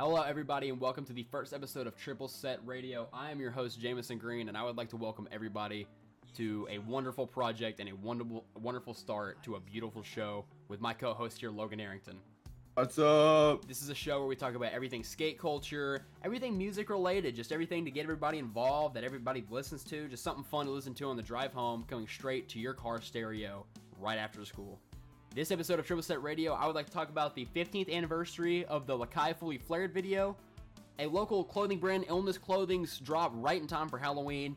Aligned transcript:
Hello, 0.00 0.22
everybody, 0.22 0.68
and 0.68 0.80
welcome 0.80 1.04
to 1.06 1.12
the 1.12 1.24
first 1.24 1.52
episode 1.52 1.88
of 1.88 1.96
Triple 1.96 2.28
Set 2.28 2.60
Radio. 2.64 3.08
I 3.12 3.32
am 3.32 3.40
your 3.40 3.50
host, 3.50 3.80
Jamison 3.80 4.16
Green, 4.16 4.48
and 4.48 4.56
I 4.56 4.62
would 4.62 4.76
like 4.76 4.88
to 4.90 4.96
welcome 4.96 5.28
everybody 5.32 5.88
to 6.36 6.68
a 6.70 6.78
wonderful 6.78 7.26
project 7.26 7.80
and 7.80 7.88
a 7.88 7.96
wonderful, 7.96 8.44
wonderful 8.54 8.94
start 8.94 9.42
to 9.42 9.56
a 9.56 9.60
beautiful 9.60 10.04
show 10.04 10.44
with 10.68 10.80
my 10.80 10.92
co-host 10.92 11.40
here, 11.40 11.50
Logan 11.50 11.80
Arrington. 11.80 12.20
What's 12.74 12.96
up? 13.00 13.66
This 13.66 13.82
is 13.82 13.88
a 13.88 13.94
show 13.94 14.20
where 14.20 14.28
we 14.28 14.36
talk 14.36 14.54
about 14.54 14.70
everything 14.70 15.02
skate 15.02 15.36
culture, 15.36 16.06
everything 16.22 16.56
music 16.56 16.90
related, 16.90 17.34
just 17.34 17.50
everything 17.50 17.84
to 17.84 17.90
get 17.90 18.04
everybody 18.04 18.38
involved 18.38 18.94
that 18.94 19.02
everybody 19.02 19.42
listens 19.50 19.82
to, 19.82 20.06
just 20.06 20.22
something 20.22 20.44
fun 20.44 20.66
to 20.66 20.70
listen 20.70 20.94
to 20.94 21.06
on 21.06 21.16
the 21.16 21.24
drive 21.24 21.52
home, 21.52 21.84
coming 21.88 22.06
straight 22.06 22.48
to 22.50 22.60
your 22.60 22.72
car 22.72 23.02
stereo 23.02 23.66
right 23.98 24.18
after 24.18 24.44
school. 24.44 24.78
This 25.34 25.50
episode 25.52 25.78
of 25.78 25.86
Triple 25.86 26.02
Set 26.02 26.22
Radio, 26.22 26.54
I 26.54 26.66
would 26.66 26.74
like 26.74 26.86
to 26.86 26.92
talk 26.92 27.10
about 27.10 27.34
the 27.34 27.46
15th 27.54 27.92
anniversary 27.94 28.64
of 28.64 28.86
the 28.86 28.98
Lakai 28.98 29.36
Fully 29.36 29.58
Flared 29.58 29.92
video, 29.92 30.34
a 30.98 31.06
local 31.06 31.44
clothing 31.44 31.78
brand, 31.78 32.06
Illness 32.08 32.38
Clothing's 32.38 32.98
drop 32.98 33.30
right 33.34 33.60
in 33.60 33.68
time 33.68 33.88
for 33.88 33.98
Halloween, 33.98 34.56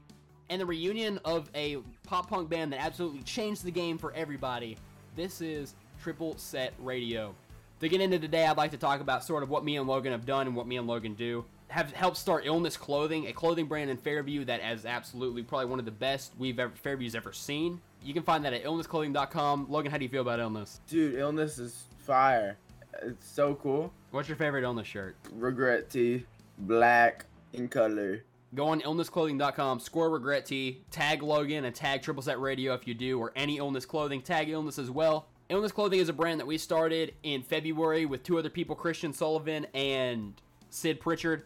and 0.50 0.62
the 0.62 0.66
reunion 0.66 1.20
of 1.26 1.52
a 1.54 1.78
pop 2.08 2.30
punk 2.30 2.50
band 2.50 2.74
that 2.74 2.82
absolutely 2.82 3.22
changed 3.22 3.64
the 3.64 3.70
game 3.70 3.98
for 3.98 4.14
everybody. 4.14 4.78
This 5.16 5.42
is 5.42 5.76
Triple 6.02 6.36
Set 6.38 6.74
Radio. 6.80 7.36
To 7.82 7.90
get 7.90 8.02
into 8.02 8.18
today, 8.18 8.46
I'd 8.46 8.58
like 8.58 8.72
to 8.72 8.78
talk 8.78 9.02
about 9.02 9.24
sort 9.24 9.44
of 9.44 9.50
what 9.50 9.66
me 9.66 9.78
and 9.78 9.88
Logan 9.88 10.14
have 10.14 10.26
done 10.26 10.48
and 10.48 10.56
what 10.56 10.68
me 10.68 10.78
and 10.78 10.88
Logan 10.88 11.14
do. 11.14 11.46
Have 11.68 11.92
helped 11.92 12.18
start 12.18 12.46
Illness 12.46 12.78
Clothing, 12.78 13.28
a 13.28 13.34
clothing 13.34 13.66
brand 13.66 13.92
in 13.92 13.98
Fairview 13.98 14.46
that 14.46 14.62
is 14.62 14.86
absolutely 14.86 15.44
probably 15.44 15.68
one 15.68 15.80
of 15.80 15.86
the 15.86 15.92
best 15.92 16.32
we've 16.40 16.60
ever 16.60 16.74
Fairview's 16.76 17.14
ever 17.14 17.34
seen. 17.34 17.82
You 18.04 18.14
can 18.14 18.24
find 18.24 18.44
that 18.46 18.54
at 18.54 18.64
illnessclothing.com. 18.64 19.68
Logan, 19.70 19.92
how 19.92 19.98
do 19.98 20.04
you 20.04 20.10
feel 20.10 20.22
about 20.22 20.40
Illness? 20.40 20.80
Dude, 20.88 21.16
illness 21.16 21.60
is 21.60 21.84
fire. 22.00 22.58
It's 23.04 23.28
so 23.28 23.56
cool. 23.56 23.94
What's 24.12 24.28
your 24.28 24.38
favorite 24.38 24.64
Illness 24.64 24.88
shirt? 24.88 25.16
Regret 25.34 25.90
tee, 25.90 26.26
black 26.58 27.26
in 27.54 27.68
color. 27.68 28.24
Go 28.54 28.68
on 28.68 28.82
illnessclothing.com, 28.82 29.80
score 29.80 30.10
regret 30.10 30.46
tee, 30.46 30.82
tag 30.92 31.24
Logan 31.24 31.64
and 31.66 31.74
tag 31.74 32.02
Triple 32.02 32.22
Set 32.22 32.40
Radio 32.40 32.74
if 32.74 32.86
you 32.86 32.94
do, 32.94 33.18
or 33.18 33.32
any 33.36 33.58
Illness 33.58 33.86
Clothing, 33.86 34.22
tag 34.22 34.50
Illness 34.50 34.78
as 34.78 34.92
well. 34.92 35.28
Illness 35.48 35.72
Clothing 35.72 36.00
is 36.00 36.10
a 36.10 36.14
brand 36.14 36.40
that 36.40 36.48
we 36.48 36.58
started 36.58 37.14
in 37.24 37.44
February 37.44 38.06
with 38.06 38.24
two 38.24 38.38
other 38.38 38.50
people, 38.50 38.76
Christian 38.76 39.14
Sullivan 39.14 39.68
and 39.74 40.34
Sid 40.70 41.00
Pritchard. 41.00 41.44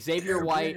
Xavier 0.00 0.44
White, 0.44 0.76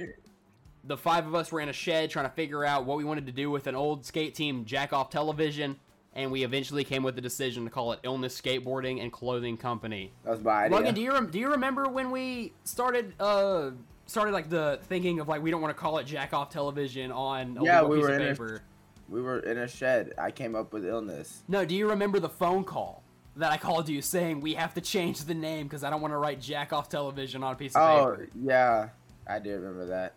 the 0.84 0.96
five 0.96 1.26
of 1.26 1.34
us 1.34 1.52
were 1.52 1.60
in 1.60 1.68
a 1.68 1.72
shed 1.72 2.10
trying 2.10 2.26
to 2.26 2.32
figure 2.34 2.64
out 2.64 2.84
what 2.84 2.96
we 2.98 3.04
wanted 3.04 3.26
to 3.26 3.32
do 3.32 3.50
with 3.50 3.66
an 3.66 3.74
old 3.74 4.04
skate 4.04 4.34
team, 4.34 4.64
Jack 4.64 4.92
Off 4.92 5.10
Television, 5.10 5.76
and 6.14 6.30
we 6.30 6.42
eventually 6.44 6.84
came 6.84 7.02
with 7.02 7.14
the 7.14 7.20
decision 7.20 7.64
to 7.64 7.70
call 7.70 7.92
it 7.92 8.00
Illness 8.02 8.38
Skateboarding 8.40 9.00
and 9.00 9.12
Clothing 9.12 9.56
Company. 9.56 10.12
That 10.24 10.30
was 10.32 10.42
my 10.42 10.64
idea. 10.64 10.76
Logan, 10.76 10.94
do 10.94 11.00
you 11.00 11.12
rem- 11.12 11.30
do 11.30 11.38
you 11.38 11.50
remember 11.50 11.88
when 11.88 12.10
we 12.10 12.52
started 12.64 13.14
uh 13.20 13.70
started 14.06 14.32
like 14.32 14.50
the 14.50 14.78
thinking 14.84 15.20
of 15.20 15.28
like 15.28 15.42
we 15.42 15.50
don't 15.50 15.62
want 15.62 15.74
to 15.74 15.80
call 15.80 15.98
it 15.98 16.04
Jack 16.06 16.34
Off 16.34 16.50
Television 16.50 17.12
on 17.12 17.56
a 17.58 17.64
Yeah, 17.64 17.82
we 17.82 17.96
piece 17.98 18.06
were 18.06 18.14
of 18.14 18.20
in 18.40 18.46
a- 18.56 18.60
we 19.08 19.20
were 19.20 19.38
in 19.40 19.58
a 19.58 19.68
shed. 19.68 20.12
I 20.18 20.30
came 20.30 20.54
up 20.54 20.72
with 20.72 20.86
illness. 20.86 21.42
No, 21.46 21.64
do 21.64 21.74
you 21.74 21.88
remember 21.90 22.18
the 22.18 22.28
phone 22.30 22.64
call 22.64 23.02
that 23.36 23.50
I 23.52 23.56
called 23.56 23.88
you 23.88 24.00
saying 24.02 24.40
we 24.40 24.54
have 24.54 24.74
to 24.74 24.80
change 24.80 25.20
the 25.24 25.34
name 25.34 25.66
because 25.66 25.84
I 25.84 25.90
don't 25.90 26.00
want 26.00 26.12
to 26.12 26.18
write 26.18 26.40
Jack 26.40 26.72
Off 26.72 26.88
Television 26.88 27.42
on 27.42 27.52
a 27.52 27.56
piece 27.56 27.74
of 27.76 27.82
Oh, 27.82 28.10
paper? 28.10 28.28
Oh 28.30 28.38
yeah. 28.42 28.88
I 29.26 29.38
do 29.38 29.50
remember 29.54 29.86
that. 29.86 30.14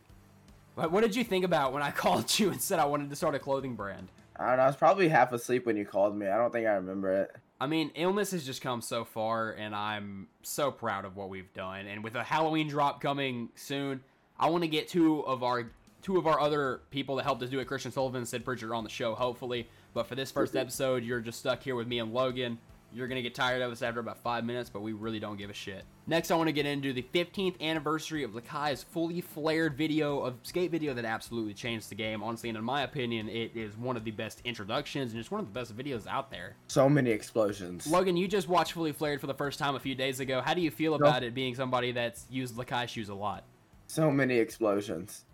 What, 0.75 0.91
what 0.91 1.01
did 1.01 1.15
you 1.15 1.23
think 1.23 1.43
about 1.43 1.73
when 1.73 1.81
I 1.81 1.91
called 2.03 2.37
you 2.39 2.51
and 2.51 2.61
said 2.61 2.79
I 2.79 2.85
wanted 2.85 3.09
to 3.09 3.15
start 3.15 3.35
a 3.35 3.39
clothing 3.39 3.75
brand? 3.75 4.09
I 4.37 4.49
don't 4.49 4.57
know. 4.57 4.63
I 4.63 4.67
was 4.67 4.75
probably 4.75 5.07
half 5.07 5.31
asleep 5.31 5.65
when 5.65 5.77
you 5.77 5.85
called 5.85 6.15
me. 6.15 6.27
I 6.27 6.37
don't 6.37 6.51
think 6.51 6.67
I 6.67 6.73
remember 6.73 7.11
it. 7.11 7.35
I 7.59 7.67
mean, 7.67 7.91
illness 7.95 8.31
has 8.31 8.45
just 8.45 8.61
come 8.61 8.81
so 8.81 9.05
far, 9.05 9.51
and 9.51 9.73
I'm 9.73 10.27
so 10.43 10.71
proud 10.71 11.05
of 11.05 11.15
what 11.15 11.29
we've 11.29 11.51
done. 11.53 11.87
And 11.87 12.03
with 12.03 12.15
a 12.15 12.23
Halloween 12.23 12.67
drop 12.67 13.01
coming 13.01 13.49
soon, 13.55 14.01
I 14.37 14.49
want 14.49 14.63
to 14.63 14.67
get 14.67 14.89
two 14.89 15.21
of 15.21 15.41
our 15.41 15.71
two 16.01 16.17
of 16.17 16.27
our 16.27 16.39
other 16.39 16.81
people 16.91 17.15
that 17.15 17.23
helped 17.23 17.41
us 17.41 17.49
do 17.49 17.59
it, 17.59 17.65
Christian 17.65 17.91
Sullivan 17.91 18.19
and 18.19 18.27
Sid 18.27 18.45
Pritchard, 18.45 18.71
on 18.71 18.83
the 18.83 18.89
show, 18.89 19.15
hopefully. 19.15 19.67
But 19.95 20.05
for 20.05 20.13
this 20.13 20.29
first 20.29 20.55
episode, 20.55 21.03
you're 21.03 21.21
just 21.21 21.39
stuck 21.39 21.63
here 21.63 21.75
with 21.75 21.87
me 21.87 21.97
and 21.97 22.13
Logan. 22.13 22.59
You're 22.95 23.09
gonna 23.09 23.21
get 23.21 23.35
tired 23.35 23.61
of 23.61 23.73
us 23.73 23.81
after 23.81 23.99
about 23.99 24.19
five 24.19 24.45
minutes, 24.45 24.69
but 24.69 24.81
we 24.81 24.93
really 24.93 25.19
don't 25.19 25.35
give 25.35 25.49
a 25.49 25.53
shit. 25.53 25.83
Next, 26.07 26.31
I 26.31 26.35
want 26.35 26.47
to 26.47 26.53
get 26.53 26.65
into 26.65 26.93
the 26.93 27.05
15th 27.13 27.59
anniversary 27.59 28.23
of 28.23 28.31
Lakai's 28.31 28.83
fully 28.83 29.19
flared 29.19 29.75
video 29.75 30.21
of 30.21 30.35
skate 30.43 30.71
video 30.71 30.93
that 30.93 31.03
absolutely 31.03 31.53
changed 31.53 31.89
the 31.89 31.95
game. 31.95 32.23
Honestly, 32.23 32.47
and 32.47 32.57
in 32.57 32.63
my 32.63 32.83
opinion, 32.83 33.27
it 33.27 33.51
is 33.53 33.75
one 33.75 33.97
of 33.97 34.05
the 34.05 34.11
best 34.11 34.39
introductions 34.45 35.11
and 35.11 35.19
it's 35.19 35.29
one 35.29 35.41
of 35.41 35.45
the 35.45 35.51
best 35.51 35.75
videos 35.75 36.07
out 36.07 36.31
there. 36.31 36.55
So 36.67 36.87
many 36.87 37.09
explosions. 37.09 37.85
Logan, 37.85 38.15
you 38.15 38.29
just 38.29 38.47
watched 38.47 38.71
Fully 38.71 38.93
Flared 38.93 39.19
for 39.19 39.27
the 39.27 39.33
first 39.33 39.59
time 39.59 39.75
a 39.75 39.79
few 39.79 39.93
days 39.93 40.21
ago. 40.21 40.39
How 40.39 40.53
do 40.53 40.61
you 40.61 40.71
feel 40.71 40.95
about 40.95 41.21
it 41.21 41.33
being 41.33 41.53
somebody 41.53 41.91
that's 41.91 42.25
used 42.29 42.55
Lakai 42.55 42.87
shoes 42.87 43.09
a 43.09 43.15
lot? 43.15 43.43
So 43.87 44.09
many 44.09 44.37
explosions. 44.37 45.25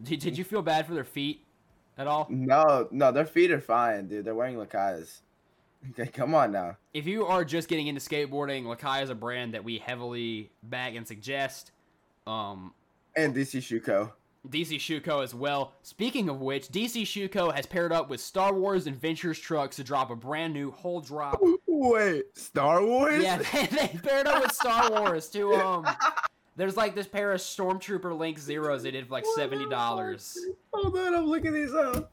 Did, 0.00 0.20
did 0.20 0.38
you 0.38 0.44
feel 0.44 0.62
bad 0.62 0.86
for 0.86 0.94
their 0.94 1.02
feet 1.02 1.44
at 1.98 2.06
all? 2.06 2.28
No, 2.30 2.86
no, 2.92 3.10
their 3.10 3.26
feet 3.26 3.50
are 3.50 3.60
fine, 3.60 4.06
dude. 4.06 4.24
They're 4.24 4.36
wearing 4.36 4.54
Lakai's. 4.54 5.22
Okay, 5.90 6.10
come 6.10 6.34
on 6.34 6.52
now. 6.52 6.76
If 6.94 7.06
you 7.06 7.26
are 7.26 7.44
just 7.44 7.68
getting 7.68 7.88
into 7.88 8.00
skateboarding, 8.00 8.64
Lakai 8.64 9.02
is 9.02 9.10
a 9.10 9.14
brand 9.14 9.54
that 9.54 9.64
we 9.64 9.78
heavily 9.78 10.50
back 10.62 10.94
and 10.94 11.06
suggest. 11.06 11.72
Um, 12.26 12.72
And 13.16 13.34
DC 13.34 13.62
Shoe 13.62 13.80
Co. 13.80 14.12
DC 14.48 14.80
Shoe 14.80 15.00
Co 15.00 15.20
as 15.20 15.34
well. 15.34 15.72
Speaking 15.82 16.28
of 16.28 16.40
which, 16.40 16.68
DC 16.68 17.06
Shoe 17.06 17.28
Co 17.28 17.50
has 17.50 17.66
paired 17.66 17.92
up 17.92 18.08
with 18.08 18.20
Star 18.20 18.52
Wars 18.52 18.86
Adventures 18.86 19.38
Trucks 19.38 19.76
to 19.76 19.84
drop 19.84 20.10
a 20.10 20.16
brand 20.16 20.52
new 20.52 20.70
whole 20.70 21.00
drop. 21.00 21.40
Wait, 21.66 22.24
Star 22.36 22.84
Wars? 22.84 23.22
Yeah, 23.22 23.38
they, 23.38 23.66
they 23.70 23.88
paired 24.02 24.26
up 24.26 24.42
with 24.42 24.52
Star 24.52 24.90
Wars 24.90 25.28
to 25.30 25.52
um. 25.54 25.86
There's 26.56 26.76
like 26.76 26.94
this 26.94 27.06
pair 27.06 27.32
of 27.32 27.40
Stormtrooper 27.40 28.16
Lynx 28.16 28.42
Zeros 28.42 28.82
they 28.82 28.90
did 28.90 29.06
for 29.06 29.12
like 29.12 29.24
seventy 29.36 29.68
dollars. 29.68 30.36
Hold 30.72 30.96
on, 30.98 31.14
I'm 31.14 31.26
looking 31.26 31.54
these 31.54 31.72
up. 31.74 32.12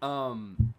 Um, 0.00 0.73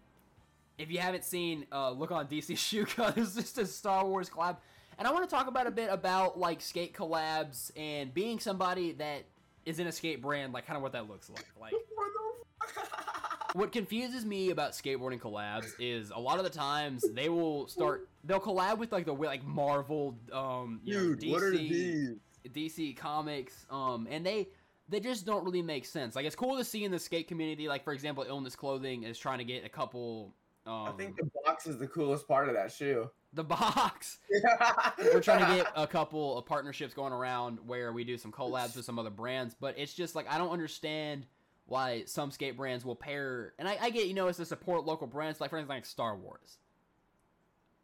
if 0.78 0.90
you 0.90 0.98
haven't 0.98 1.24
seen, 1.24 1.66
uh, 1.72 1.90
look 1.90 2.10
on 2.10 2.26
DC 2.26 2.54
Shuka. 2.56 3.14
There's 3.14 3.34
just 3.34 3.58
a 3.58 3.66
Star 3.66 4.06
Wars 4.06 4.28
collab, 4.28 4.56
and 4.98 5.06
I 5.06 5.12
want 5.12 5.28
to 5.28 5.34
talk 5.34 5.46
about 5.46 5.66
a 5.66 5.70
bit 5.70 5.88
about 5.90 6.38
like 6.38 6.60
skate 6.60 6.94
collabs 6.94 7.70
and 7.76 8.12
being 8.12 8.38
somebody 8.38 8.92
that 8.92 9.24
is 9.64 9.78
in 9.78 9.86
a 9.86 9.92
skate 9.92 10.22
brand, 10.22 10.52
like 10.52 10.66
kind 10.66 10.76
of 10.76 10.82
what 10.82 10.92
that 10.92 11.08
looks 11.08 11.28
like. 11.30 11.46
Like, 11.60 11.72
What 11.94 12.74
the 12.74 12.80
fuck? 12.80 13.54
what 13.54 13.72
confuses 13.72 14.24
me 14.24 14.50
about 14.50 14.72
skateboarding 14.72 15.18
collabs 15.18 15.72
is 15.78 16.10
a 16.10 16.18
lot 16.18 16.38
of 16.38 16.44
the 16.44 16.50
times 16.50 17.04
they 17.14 17.28
will 17.28 17.66
start, 17.68 18.08
they'll 18.24 18.40
collab 18.40 18.78
with 18.78 18.92
like 18.92 19.06
the 19.06 19.14
like 19.14 19.44
Marvel, 19.44 20.16
um, 20.32 20.80
you 20.84 20.94
know, 20.94 21.16
DC, 21.16 21.30
what 21.30 21.42
are 21.42 21.50
these? 21.50 22.16
DC 22.48 22.96
Comics, 22.96 23.66
um, 23.70 24.06
and 24.10 24.24
they 24.24 24.48
they 24.88 25.00
just 25.00 25.26
don't 25.26 25.44
really 25.44 25.62
make 25.62 25.84
sense. 25.84 26.14
Like 26.14 26.26
it's 26.26 26.36
cool 26.36 26.56
to 26.58 26.64
see 26.64 26.84
in 26.84 26.92
the 26.92 26.98
skate 26.98 27.28
community, 27.28 27.66
like 27.66 27.82
for 27.82 27.92
example, 27.92 28.24
Illness 28.28 28.54
Clothing 28.54 29.02
is 29.02 29.18
trying 29.18 29.38
to 29.38 29.44
get 29.44 29.64
a 29.64 29.68
couple. 29.68 30.34
Um, 30.66 30.88
I 30.88 30.92
think 30.92 31.16
the 31.16 31.30
box 31.44 31.66
is 31.66 31.78
the 31.78 31.86
coolest 31.86 32.26
part 32.26 32.48
of 32.48 32.54
that 32.54 32.72
shoe. 32.72 33.08
the 33.32 33.44
box. 33.44 34.18
We're 34.98 35.20
trying 35.20 35.46
to 35.46 35.62
get 35.62 35.72
a 35.76 35.86
couple 35.86 36.36
of 36.38 36.44
partnerships 36.46 36.92
going 36.94 37.12
around 37.12 37.58
where 37.66 37.92
we 37.92 38.02
do 38.02 38.18
some 38.18 38.32
collabs 38.32 38.74
with 38.76 38.84
some 38.84 38.98
other 38.98 39.10
brands, 39.10 39.54
but 39.58 39.78
it's 39.78 39.94
just 39.94 40.14
like 40.16 40.26
I 40.28 40.38
don't 40.38 40.50
understand 40.50 41.26
why 41.66 42.02
some 42.06 42.30
skate 42.30 42.56
brands 42.56 42.84
will 42.84 42.96
pair. 42.96 43.52
And 43.58 43.68
I, 43.68 43.78
I 43.80 43.90
get 43.90 44.06
you 44.06 44.14
know 44.14 44.26
it's 44.28 44.38
to 44.38 44.44
support 44.44 44.84
local 44.84 45.06
brands, 45.06 45.40
like 45.40 45.50
for 45.50 45.56
instance, 45.58 45.70
like 45.76 45.86
Star 45.86 46.16
Wars, 46.16 46.58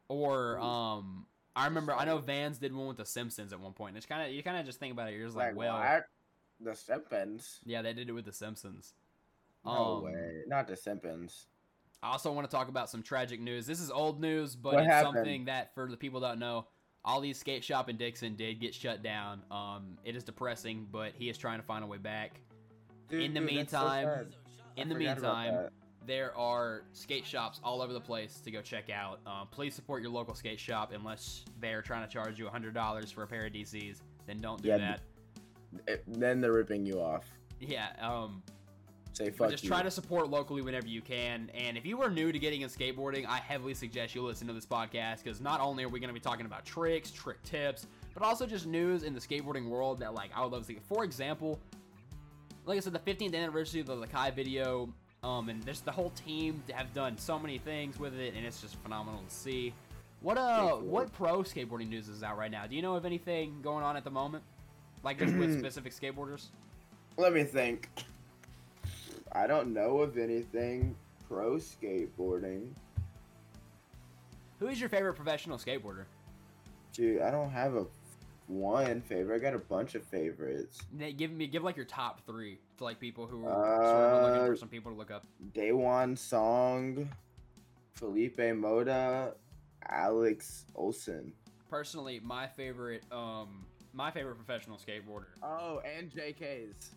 or 0.08 0.58
um. 0.58 1.26
I 1.54 1.66
remember 1.66 1.92
I 1.94 2.06
know 2.06 2.16
Vans 2.16 2.56
did 2.56 2.74
one 2.74 2.86
with 2.86 2.96
the 2.96 3.04
Simpsons 3.04 3.52
at 3.52 3.60
one 3.60 3.74
point. 3.74 3.90
And 3.90 3.98
it's 3.98 4.06
kind 4.06 4.26
of 4.26 4.34
you 4.34 4.42
kind 4.42 4.56
of 4.56 4.64
just 4.64 4.80
think 4.80 4.90
about 4.94 5.10
it. 5.10 5.16
You're 5.16 5.26
just 5.26 5.36
like, 5.36 5.48
like, 5.48 5.56
well, 5.56 5.76
what? 5.76 6.06
The 6.62 6.74
Simpsons. 6.74 7.60
Yeah, 7.66 7.82
they 7.82 7.92
did 7.92 8.08
it 8.08 8.12
with 8.12 8.24
the 8.24 8.32
Simpsons. 8.32 8.94
No 9.62 9.70
Um, 9.98 10.04
way. 10.04 10.42
Not 10.46 10.66
the 10.66 10.76
Simpsons. 10.76 11.48
I 12.02 12.10
also 12.10 12.32
want 12.32 12.50
to 12.50 12.54
talk 12.54 12.68
about 12.68 12.90
some 12.90 13.02
tragic 13.02 13.40
news. 13.40 13.64
This 13.64 13.80
is 13.80 13.90
old 13.90 14.20
news, 14.20 14.56
but 14.56 14.74
What 14.74 14.82
it's 14.84 14.92
happened? 14.92 15.14
something 15.14 15.44
that 15.44 15.72
for 15.74 15.88
the 15.88 15.96
people 15.96 16.20
that 16.20 16.28
don't 16.30 16.38
know, 16.40 16.66
Ollie's 17.04 17.38
skate 17.38 17.62
shop 17.62 17.88
in 17.88 17.96
Dixon 17.96 18.34
did 18.34 18.60
get 18.60 18.74
shut 18.74 19.02
down. 19.02 19.42
Um, 19.50 19.96
it 20.04 20.16
is 20.16 20.24
depressing, 20.24 20.88
but 20.90 21.12
he 21.16 21.28
is 21.28 21.38
trying 21.38 21.60
to 21.60 21.64
find 21.66 21.84
a 21.84 21.86
way 21.86 21.98
back. 21.98 22.40
Dude, 23.08 23.22
in 23.22 23.34
the 23.34 23.40
dude, 23.40 23.58
that's 23.60 23.70
so 23.70 23.78
meantime. 23.80 24.26
In 24.76 24.88
the 24.88 24.94
meantime, 24.96 25.68
there 26.04 26.36
are 26.36 26.82
skate 26.92 27.24
shops 27.24 27.60
all 27.62 27.80
over 27.80 27.92
the 27.92 28.00
place 28.00 28.40
to 28.40 28.50
go 28.50 28.60
check 28.62 28.90
out. 28.90 29.20
Um, 29.26 29.46
please 29.52 29.72
support 29.74 30.02
your 30.02 30.10
local 30.10 30.34
skate 30.34 30.58
shop 30.58 30.92
unless 30.92 31.44
they're 31.60 31.82
trying 31.82 32.04
to 32.06 32.12
charge 32.12 32.36
you 32.38 32.46
$100 32.46 33.12
for 33.12 33.22
a 33.22 33.26
pair 33.28 33.46
of 33.46 33.52
DCs. 33.52 34.00
Then 34.26 34.40
don't 34.40 34.60
do 34.60 34.68
Yeah, 34.70 34.96
that. 35.86 36.02
Then 36.08 36.40
they're 36.40 36.52
ripping 36.52 36.84
you 36.84 37.00
off. 37.00 37.24
Yeah, 37.60 37.88
um, 38.00 38.42
Say 39.12 39.26
But 39.26 39.36
fuck 39.36 39.50
just 39.50 39.64
you. 39.64 39.68
try 39.68 39.82
to 39.82 39.90
support 39.90 40.30
locally 40.30 40.62
whenever 40.62 40.86
you 40.86 41.02
can. 41.02 41.50
And 41.54 41.76
if 41.76 41.84
you 41.84 42.00
are 42.02 42.10
new 42.10 42.32
to 42.32 42.38
getting 42.38 42.62
in 42.62 42.68
skateboarding, 42.70 43.26
I 43.26 43.36
heavily 43.38 43.74
suggest 43.74 44.14
you 44.14 44.22
listen 44.22 44.46
to 44.46 44.52
this 44.54 44.64
podcast 44.66 45.22
because 45.22 45.40
not 45.40 45.60
only 45.60 45.84
are 45.84 45.88
we 45.88 46.00
going 46.00 46.08
to 46.08 46.14
be 46.14 46.20
talking 46.20 46.46
about 46.46 46.64
tricks, 46.64 47.10
trick 47.10 47.42
tips, 47.42 47.86
but 48.14 48.22
also 48.22 48.46
just 48.46 48.66
news 48.66 49.02
in 49.02 49.14
the 49.14 49.20
skateboarding 49.20 49.68
world 49.68 50.00
that 50.00 50.14
like 50.14 50.30
I 50.34 50.42
would 50.42 50.52
love 50.52 50.62
to 50.62 50.66
see. 50.68 50.78
For 50.88 51.04
example, 51.04 51.58
like 52.64 52.76
I 52.76 52.80
said, 52.80 52.92
the 52.94 52.98
15th 53.00 53.34
anniversary 53.34 53.80
of 53.80 53.86
the 53.86 53.96
Lakai 53.96 54.34
video, 54.34 54.88
um, 55.22 55.48
and 55.48 55.64
just 55.66 55.84
the 55.84 55.92
whole 55.92 56.10
team 56.10 56.62
have 56.72 56.92
done 56.94 57.16
so 57.18 57.38
many 57.38 57.58
things 57.58 57.98
with 57.98 58.18
it, 58.18 58.34
and 58.34 58.46
it's 58.46 58.60
just 58.60 58.76
phenomenal 58.76 59.20
to 59.28 59.34
see. 59.34 59.74
What 60.20 60.38
uh, 60.38 60.76
what 60.76 61.12
pro 61.12 61.38
skateboarding 61.40 61.88
news 61.88 62.08
is 62.08 62.22
out 62.22 62.38
right 62.38 62.50
now? 62.50 62.66
Do 62.66 62.76
you 62.76 62.82
know 62.82 62.94
of 62.94 63.04
anything 63.04 63.60
going 63.62 63.84
on 63.84 63.96
at 63.96 64.04
the 64.04 64.10
moment? 64.10 64.42
Like 65.02 65.18
just 65.18 65.34
with 65.34 65.58
specific 65.60 65.92
skateboarders? 65.92 66.46
Let 67.16 67.32
me 67.32 67.42
think. 67.44 67.88
I 69.32 69.46
don't 69.46 69.72
know 69.72 69.98
of 69.98 70.18
anything 70.18 70.94
pro 71.28 71.54
skateboarding. 71.56 72.68
Who 74.58 74.68
is 74.68 74.78
your 74.78 74.88
favorite 74.88 75.14
professional 75.14 75.58
skateboarder? 75.58 76.04
Dude, 76.92 77.22
I 77.22 77.30
don't 77.30 77.50
have 77.50 77.74
a 77.74 77.86
one 78.46 79.00
favorite. 79.00 79.36
I 79.36 79.38
got 79.38 79.54
a 79.54 79.58
bunch 79.58 79.94
of 79.94 80.04
favorites. 80.04 80.80
Nate, 80.92 81.16
Give 81.16 81.30
me 81.32 81.46
give 81.46 81.62
like 81.64 81.76
your 81.76 81.86
top 81.86 82.24
three 82.26 82.58
to 82.78 82.84
like 82.84 83.00
people 83.00 83.26
who 83.26 83.46
are 83.46 83.52
sort 83.82 84.04
of 84.04 84.22
looking 84.30 84.46
for 84.46 84.52
Uh, 84.52 84.56
some 84.56 84.68
people 84.68 84.92
to 84.92 84.98
look 84.98 85.10
up. 85.10 85.24
Daewon 85.54 86.16
Song, 86.18 87.08
Felipe 87.94 88.36
Moda, 88.36 89.34
Alex 89.88 90.66
Olson. 90.74 91.32
Personally, 91.70 92.20
my 92.22 92.46
favorite 92.46 93.04
um 93.10 93.64
my 93.94 94.10
favorite 94.10 94.36
professional 94.36 94.76
skateboarder. 94.78 95.26
Oh, 95.42 95.80
and 95.98 96.10
JK's. 96.10 96.90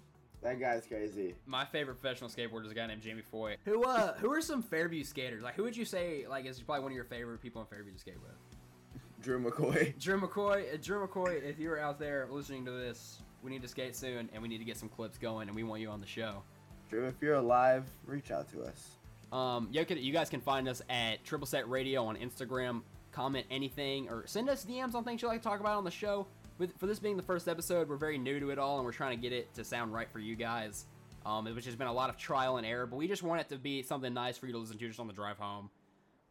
That 0.46 0.60
guy's 0.60 0.86
crazy. 0.86 1.34
My 1.48 1.66
favorite 1.66 2.00
professional 2.00 2.30
skateboarder 2.30 2.66
is 2.66 2.72
a 2.72 2.76
guy 2.76 2.86
named 2.86 3.02
Jamie 3.02 3.24
Foy. 3.24 3.58
Who 3.66 3.84
uh 3.84 4.14
who 4.18 4.32
are 4.32 4.42
some 4.42 4.62
Fairview 4.62 5.04
skaters? 5.04 5.42
Like 5.42 5.56
who 5.56 5.64
would 5.64 5.76
you 5.76 5.86
say 5.86 6.28
like 6.30 6.46
is 6.46 6.62
probably 6.62 6.84
one 6.84 6.92
of 6.92 6.96
your 6.96 7.04
favorite 7.04 7.42
people 7.42 7.62
in 7.62 7.68
Fairview 7.68 7.94
to 7.94 8.00
skate 8.00 8.22
with? 8.22 9.02
Drew 9.24 9.44
McCoy. 9.44 9.98
Drew 10.00 10.22
McCoy, 10.22 10.72
uh, 10.72 10.78
Drew 10.80 11.08
McCoy, 11.08 11.44
if 11.44 11.58
you're 11.58 11.80
out 11.80 11.98
there 11.98 12.28
listening 12.30 12.64
to 12.66 12.72
this, 12.72 13.24
we 13.42 13.50
need 13.50 13.64
to 13.64 13.68
skate 13.68 13.96
soon 13.96 14.30
and 14.34 14.44
we 14.44 14.48
need 14.48 14.60
to 14.60 14.64
get 14.64 14.78
some 14.78 14.88
clips 14.88 15.18
going 15.18 15.48
and 15.48 15.56
we 15.56 15.64
want 15.64 15.82
you 15.82 15.90
on 15.90 16.00
the 16.00 16.06
show. 16.06 16.44
Drew, 16.92 17.08
if 17.08 17.16
you're 17.22 17.36
alive, 17.36 17.86
reach 18.06 18.30
out 18.30 18.48
to 18.52 18.62
us. 18.62 18.92
Um, 19.32 19.68
you, 19.72 19.84
can, 19.84 19.98
you 19.98 20.14
guys 20.14 20.30
can 20.30 20.42
find 20.42 20.70
us 20.70 20.84
at 20.92 21.24
Triple 21.26 21.48
Set 21.48 21.68
Radio 21.68 22.06
on 22.06 22.18
Instagram. 22.18 22.84
Comment 23.12 23.48
anything 23.50 24.10
or 24.10 24.28
send 24.28 24.48
us 24.48 24.64
DMs 24.64 24.94
on 24.94 25.04
things 25.04 25.24
you'd 25.24 25.30
like 25.30 25.42
to 25.42 25.48
talk 25.48 25.60
about 25.60 25.76
on 25.76 25.84
the 25.84 25.90
show. 25.90 26.28
With, 26.58 26.78
for 26.78 26.88
this 26.88 27.00
being 27.00 27.18
the 27.18 27.24
first 27.24 27.48
episode, 27.48 27.90
we're 27.90 27.98
very 27.98 28.18
new 28.18 28.40
to 28.40 28.50
it 28.50 28.60
all 28.60 28.78
and 28.78 28.86
we're 28.86 28.94
trying 28.94 29.18
to 29.18 29.22
get 29.22 29.34
it 29.34 29.54
to 29.56 29.64
sound 29.64 29.94
right 29.94 30.10
for 30.10 30.20
you 30.20 30.36
guys, 30.36 30.86
um, 31.26 31.46
which 31.54 31.66
has 31.66 31.76
been 31.76 31.88
a 31.88 31.94
lot 31.94 32.10
of 32.10 32.18
trial 32.18 32.58
and 32.58 32.66
error. 32.66 32.86
But 32.86 32.96
we 32.96 33.08
just 33.08 33.24
want 33.24 33.42
it 33.42 33.50
to 33.50 33.58
be 33.58 33.82
something 33.82 34.14
nice 34.14 34.38
for 34.38 34.48
you 34.48 34.54
to 34.54 34.60
listen 34.60 34.78
to 34.78 34.88
just 34.88 35.00
on 35.00 35.08
the 35.08 35.14
drive 35.14 35.38
home. 35.38 35.70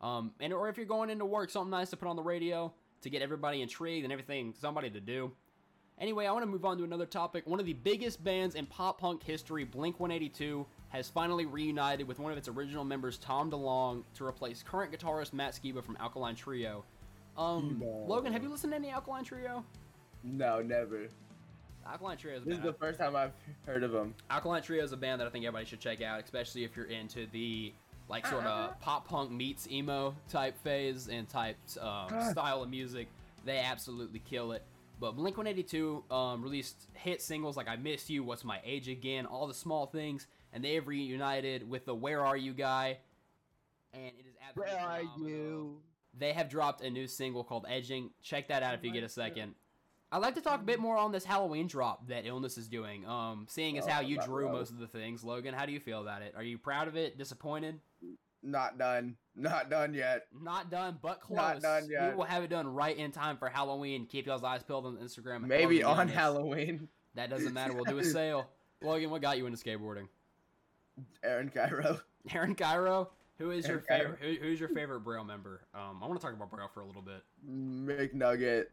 Um, 0.01 0.33
and 0.41 0.53
or 0.53 0.69
if 0.69 0.77
you're 0.77 0.87
going 0.87 1.11
into 1.11 1.25
work, 1.25 1.51
something 1.51 1.71
nice 1.71 1.91
to 1.91 1.97
put 1.97 2.09
on 2.09 2.17
the 2.17 2.23
radio 2.23 2.73
to 3.03 3.11
get 3.11 3.23
everybody 3.23 3.61
intrigued 3.63 4.05
and 4.05 4.13
everything, 4.13 4.55
somebody 4.59 4.91
to 4.91 5.01
do. 5.01 5.33
Anyway, 5.99 6.27
I 6.27 6.33
want 6.33 6.43
to 6.43 6.51
move 6.51 6.65
on 6.65 6.77
to 6.79 6.85
another 6.85 7.07
topic. 7.07 7.47
One 7.47 7.61
of 7.61 7.67
the 7.67 7.73
biggest 7.73 8.23
bands 8.25 8.57
in 8.57 8.67
pop 8.67 9.01
punk 9.01 9.23
history, 9.23 9.65
Blink 9.65 10.01
182, 10.01 10.67
has 10.89 11.09
finally 11.09 11.47
reunited 11.47 12.09
with 12.09 12.19
one 12.19 12.33
of 12.33 12.39
its 12.39 12.49
original 12.49 12.85
members, 12.85 13.17
Tom 13.19 13.51
DeLonge, 13.51 14.03
to 14.15 14.27
replace 14.27 14.63
current 14.63 14.93
guitarist 14.93 15.33
Matt 15.33 15.53
Skiba 15.53 15.85
from 15.85 15.97
Alkaline 16.01 16.35
Trio. 16.35 16.85
Um, 17.37 17.83
Logan, 18.09 18.33
have 18.33 18.43
you 18.43 18.49
listened 18.49 18.73
to 18.73 18.77
any 18.77 18.91
Alkaline 18.91 19.25
Trio? 19.25 19.65
No, 20.25 20.63
never. 20.63 21.09
Alkaline 21.87 22.17
Trio 22.17 22.37
is 22.37 22.43
a 22.43 22.47
This 22.47 22.57
is 22.57 22.65
the 22.65 22.73
first 22.73 22.99
time 22.99 23.15
I've 23.15 23.33
heard 23.67 23.83
of 23.83 23.93
them. 23.93 24.15
Alkaline 24.31 24.63
Trio 24.63 24.83
is 24.83 24.93
a 24.93 24.97
band 24.97 25.21
that 25.21 25.27
I 25.27 25.31
think 25.31 25.45
everybody 25.45 25.67
should 25.67 25.81
check 25.81 26.01
out, 26.01 26.23
especially 26.23 26.65
if 26.65 26.75
you're 26.77 26.87
into 26.87 27.27
the 27.31 27.73
like 28.09 28.27
sort 28.27 28.45
of 28.45 28.79
pop 28.81 29.09
punk 29.09 29.31
meets 29.31 29.69
emo 29.71 30.15
type 30.29 30.57
phase 30.63 31.09
and 31.09 31.29
type 31.29 31.57
um, 31.81 32.09
style 32.31 32.63
of 32.63 32.71
music. 32.71 33.09
They 33.45 33.59
absolutely 33.59 34.21
kill 34.21 34.53
it. 34.53 34.63
But 35.01 35.13
Blink 35.13 35.37
182 35.37 36.05
um, 36.11 36.43
released 36.43 36.89
hit 36.95 37.21
singles 37.21 37.57
like 37.57 37.69
"I 37.69 37.77
Miss 37.77 38.09
You," 38.09 38.23
"What's 38.23 38.45
My 38.45 38.61
Age 38.65 38.89
Again," 38.89 39.27
all 39.27 39.47
the 39.47 39.55
small 39.55 39.87
things, 39.87 40.27
and 40.53 40.65
they 40.65 40.75
have 40.75 40.87
reunited 40.87 41.69
with 41.69 41.85
the 41.85 41.95
"Where 41.95 42.25
Are 42.25 42.37
You" 42.37 42.55
guy, 42.55 42.99
and 43.93 44.05
it 44.05 44.27
is 44.27 44.37
absolutely 44.47 44.75
phenomenal. 44.75 45.15
Are 45.17 45.29
you? 45.29 45.77
They 46.17 46.33
have 46.33 46.49
dropped 46.49 46.81
a 46.83 46.91
new 46.91 47.09
single 47.09 47.43
called 47.43 47.67
Edging. 47.69 48.11
Check 48.23 48.49
that 48.49 48.63
out 48.63 48.75
if 48.75 48.85
you 48.85 48.93
get 48.93 49.03
a 49.03 49.09
second. 49.09 49.55
I'd 50.13 50.19
like 50.19 50.35
to 50.37 50.41
talk 50.41 50.61
a 50.61 50.65
bit 50.65 50.79
more 50.79 50.97
on 50.97 51.11
this 51.13 51.25
Halloween 51.25 51.67
drop 51.67 52.07
that 52.09 52.25
Illness 52.27 52.57
is 52.57 52.69
doing. 52.69 53.05
Um, 53.07 53.47
seeing 53.49 53.79
as 53.79 53.87
Oh, 53.87 53.91
how 53.91 54.01
you 54.01 54.19
drew 54.19 54.49
most 54.51 54.71
of 54.71 54.79
the 54.79 54.87
things, 54.87 55.25
Logan, 55.25 55.55
how 55.55 55.67
do 55.67 55.73
you 55.73 55.81
feel 55.81 56.01
about 56.01 56.23
it? 56.23 56.35
Are 56.37 56.43
you 56.43 56.57
proud 56.57 56.87
of 56.87 56.97
it? 56.97 57.19
Disappointed? 57.19 57.81
Not 58.43 58.79
done. 58.79 59.17
Not 59.35 59.71
done 59.71 59.95
yet. 59.95 60.27
Not 60.39 60.71
done, 60.71 60.99
but 61.03 61.21
close. 61.21 61.37
Not 61.37 61.63
done 61.63 61.89
yet. 61.91 62.11
We 62.11 62.17
will 62.17 62.25
have 62.25 62.45
it 62.45 62.51
done 62.51 62.69
right 62.69 62.97
in 62.97 63.11
time 63.11 63.37
for 63.39 63.49
Halloween. 63.49 64.07
Keep 64.07 64.27
y'all's 64.27 64.45
eyes 64.45 64.63
peeled 64.63 64.87
on 64.87 64.99
Instagram. 64.99 65.43
Maybe 65.47 65.83
on 65.83 65.99
Illness. 65.99 66.15
Halloween. 66.15 66.89
That 67.15 67.31
doesn't 67.31 67.55
matter. 67.55 67.73
We'll 67.73 67.85
do 67.85 67.99
a 67.99 68.05
sale. 68.05 68.47
Logan, 68.83 69.11
what 69.11 69.23
got 69.23 69.39
you 69.39 69.47
into 69.47 69.59
skateboarding? 69.59 70.09
Aaron 71.25 71.51
Kyro. 71.51 72.01
Aaron 72.35 72.55
Kyro. 72.55 73.09
Who 73.39 73.51
is 73.51 73.67
your 73.67 73.83
Aaron 73.89 74.15
favorite? 74.17 74.41
Who, 74.41 74.47
who's 74.47 74.61
your 74.61 74.69
favorite 74.69 75.01
Braille 75.01 75.25
member? 75.25 75.63
Um, 75.75 76.01
I 76.03 76.07
want 76.07 76.21
to 76.21 76.25
talk 76.25 76.35
about 76.37 76.51
Braille 76.51 76.71
for 76.73 76.83
a 76.83 76.87
little 76.87 77.03
bit. 77.03 77.23
McNugget. 77.51 78.67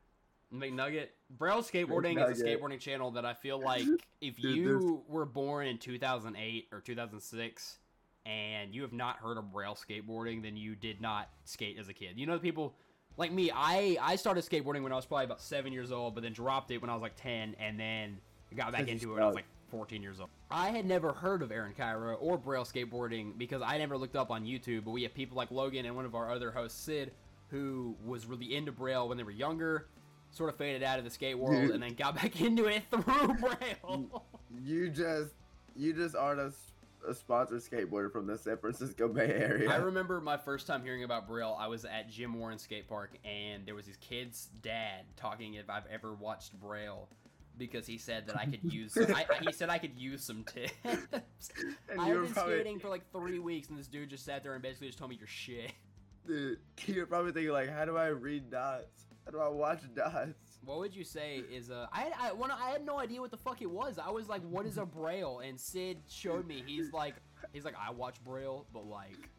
McNugget. 0.53 1.07
Braille 1.29 1.63
Skateboarding 1.63 2.29
is 2.29 2.39
a 2.39 2.43
skateboarding 2.43 2.79
channel 2.79 3.11
that 3.11 3.25
I 3.25 3.33
feel 3.33 3.59
like 3.63 3.83
if 4.21 4.37
Dude, 4.37 4.55
you 4.55 5.03
were 5.07 5.25
born 5.25 5.67
in 5.67 5.77
2008 5.77 6.67
or 6.71 6.81
2006 6.81 7.77
and 8.25 8.75
you 8.75 8.81
have 8.83 8.93
not 8.93 9.17
heard 9.17 9.37
of 9.37 9.51
Braille 9.51 9.75
skateboarding, 9.75 10.43
then 10.43 10.55
you 10.55 10.75
did 10.75 11.01
not 11.01 11.29
skate 11.45 11.77
as 11.79 11.89
a 11.89 11.93
kid. 11.93 12.13
You 12.17 12.27
know, 12.27 12.33
the 12.33 12.39
people 12.39 12.75
like 13.17 13.31
me, 13.31 13.51
I, 13.53 13.97
I 14.01 14.15
started 14.15 14.43
skateboarding 14.43 14.83
when 14.83 14.91
I 14.91 14.95
was 14.95 15.05
probably 15.05 15.25
about 15.25 15.41
seven 15.41 15.73
years 15.73 15.91
old, 15.91 16.15
but 16.15 16.23
then 16.23 16.33
dropped 16.33 16.71
it 16.71 16.81
when 16.81 16.89
I 16.89 16.93
was 16.93 17.01
like 17.01 17.15
10 17.15 17.55
and 17.59 17.79
then 17.79 18.17
got 18.55 18.71
back 18.71 18.85
Because 18.85 19.01
into 19.01 19.11
it 19.11 19.13
when 19.15 19.23
I 19.23 19.27
was 19.27 19.35
like 19.35 19.45
14 19.69 20.03
years 20.03 20.19
old. 20.19 20.29
I 20.49 20.69
had 20.69 20.85
never 20.85 21.13
heard 21.13 21.41
of 21.41 21.51
Aaron 21.51 21.73
Kyro 21.73 22.17
or 22.19 22.37
Braille 22.37 22.65
skateboarding 22.65 23.37
because 23.37 23.61
I 23.65 23.77
never 23.77 23.97
looked 23.97 24.15
up 24.15 24.29
on 24.29 24.45
YouTube, 24.45 24.83
but 24.83 24.91
we 24.91 25.03
have 25.03 25.13
people 25.13 25.37
like 25.37 25.49
Logan 25.49 25.85
and 25.85 25.95
one 25.95 26.05
of 26.05 26.13
our 26.13 26.31
other 26.31 26.51
hosts, 26.51 26.79
Sid, 26.81 27.11
who 27.49 27.95
was 28.05 28.25
really 28.25 28.55
into 28.55 28.71
Braille 28.71 29.07
when 29.07 29.17
they 29.17 29.23
were 29.23 29.31
younger, 29.31 29.87
sort 30.31 30.49
of 30.49 30.55
faded 30.57 30.83
out 30.83 30.97
of 30.97 31.05
the 31.05 31.11
skate 31.11 31.37
world, 31.37 31.61
Dude. 31.61 31.71
and 31.71 31.83
then 31.83 31.93
got 31.93 32.15
back 32.15 32.39
into 32.41 32.65
it 32.65 32.83
through 32.89 33.35
Braille. 33.39 34.23
You 34.63 34.89
just, 34.89 35.31
you 35.75 35.93
just 35.93 36.15
aren't 36.15 36.39
a, 36.39 36.45
s- 36.45 36.71
a 37.07 37.13
sponsored 37.13 37.61
skateboarder 37.61 38.11
from 38.11 38.27
the 38.27 38.37
San 38.37 38.57
Francisco 38.57 39.07
Bay 39.07 39.27
Area. 39.33 39.69
I 39.69 39.77
remember 39.77 40.19
my 40.21 40.37
first 40.37 40.67
time 40.67 40.83
hearing 40.83 41.03
about 41.03 41.27
Braille. 41.27 41.55
I 41.59 41.67
was 41.67 41.85
at 41.85 42.09
Jim 42.09 42.33
Warren 42.37 42.57
Skate 42.59 42.87
Park, 42.87 43.17
and 43.25 43.65
there 43.65 43.75
was 43.75 43.85
this 43.87 43.97
kid's 43.97 44.49
dad 44.61 45.03
talking 45.17 45.55
if 45.55 45.69
I've 45.69 45.87
ever 45.91 46.13
watched 46.13 46.59
Braille 46.59 47.07
because 47.57 47.85
he 47.85 47.97
said 47.97 48.25
that 48.27 48.37
I 48.39 48.45
could 48.45 48.71
use. 48.71 48.97
I, 48.97 49.25
I- 49.29 49.43
he 49.43 49.51
said 49.51 49.69
I 49.69 49.77
could 49.77 49.97
use 49.97 50.23
some 50.23 50.43
tips. 50.43 50.73
And 51.91 51.99
I've 51.99 52.07
been 52.21 52.31
probably- 52.33 52.55
skating 52.55 52.79
for 52.79 52.89
like 52.89 53.11
three 53.11 53.39
weeks, 53.39 53.69
and 53.69 53.77
this 53.77 53.87
dude 53.87 54.09
just 54.09 54.23
sat 54.25 54.43
there 54.43 54.53
and 54.53 54.61
basically 54.61 54.87
just 54.87 54.97
told 54.99 55.09
me 55.11 55.17
you're 55.19 55.27
shit. 55.27 55.71
Dude, 56.27 56.59
you're 56.85 57.07
probably 57.07 57.31
thinking 57.31 57.51
like, 57.51 57.69
how 57.69 57.83
do 57.83 57.97
I 57.97 58.07
read 58.07 58.51
dots? 58.51 59.05
I 59.39 59.47
watch 59.47 59.81
dots? 59.95 60.59
What 60.65 60.79
would 60.79 60.95
you 60.95 61.03
say 61.03 61.43
is 61.51 61.69
uh 61.71 61.87
I 61.91 62.01
had 62.01 62.37
when 62.37 62.51
I 62.51 62.69
had 62.71 62.85
no 62.85 62.99
idea 62.99 63.21
what 63.21 63.31
the 63.31 63.37
fuck 63.37 63.61
it 63.61 63.69
was. 63.69 63.97
I 63.97 64.09
was 64.09 64.27
like, 64.29 64.41
what 64.43 64.65
is 64.65 64.77
a 64.77 64.85
braille? 64.85 65.39
And 65.39 65.59
Sid 65.59 65.97
showed 66.09 66.47
me. 66.47 66.63
He's 66.65 66.91
like, 66.93 67.15
he's 67.53 67.65
like, 67.65 67.75
I 67.79 67.91
watch 67.91 68.23
braille, 68.23 68.65
but 68.73 68.85
like, 68.87 69.29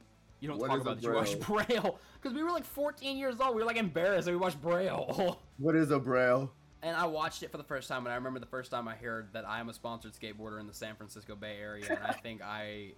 you 0.40 0.48
don't 0.48 0.58
What 0.58 0.68
talk 0.68 0.80
about 0.80 1.00
that 1.00 1.06
you 1.06 1.12
watch 1.14 1.38
braille? 1.40 1.66
braille 1.66 1.98
because 2.20 2.34
we 2.34 2.42
were 2.42 2.50
like 2.50 2.64
14 2.64 3.16
years 3.16 3.40
old. 3.40 3.54
We 3.54 3.60
were 3.62 3.66
like 3.66 3.76
embarrassed 3.76 4.24
that 4.26 4.32
we 4.32 4.36
watched 4.38 4.60
braille. 4.60 5.38
What 5.58 5.76
is 5.76 5.90
a 5.92 5.98
braille? 6.00 6.50
and 6.84 6.96
I 6.96 7.06
watched 7.06 7.44
it 7.44 7.52
for 7.52 7.58
the 7.58 7.62
first 7.62 7.86
time, 7.88 8.04
and 8.06 8.12
I 8.12 8.16
remember 8.16 8.40
the 8.40 8.46
first 8.46 8.72
time 8.72 8.88
I 8.88 8.96
heard 8.96 9.28
that 9.34 9.48
I 9.48 9.60
am 9.60 9.68
a 9.68 9.72
sponsored 9.72 10.14
skateboarder 10.14 10.58
in 10.58 10.66
the 10.66 10.74
San 10.74 10.96
Francisco 10.96 11.36
Bay 11.36 11.56
Area, 11.60 11.84
and 11.88 11.98
I 12.04 12.12
think 12.24 12.42
I. 12.42 12.94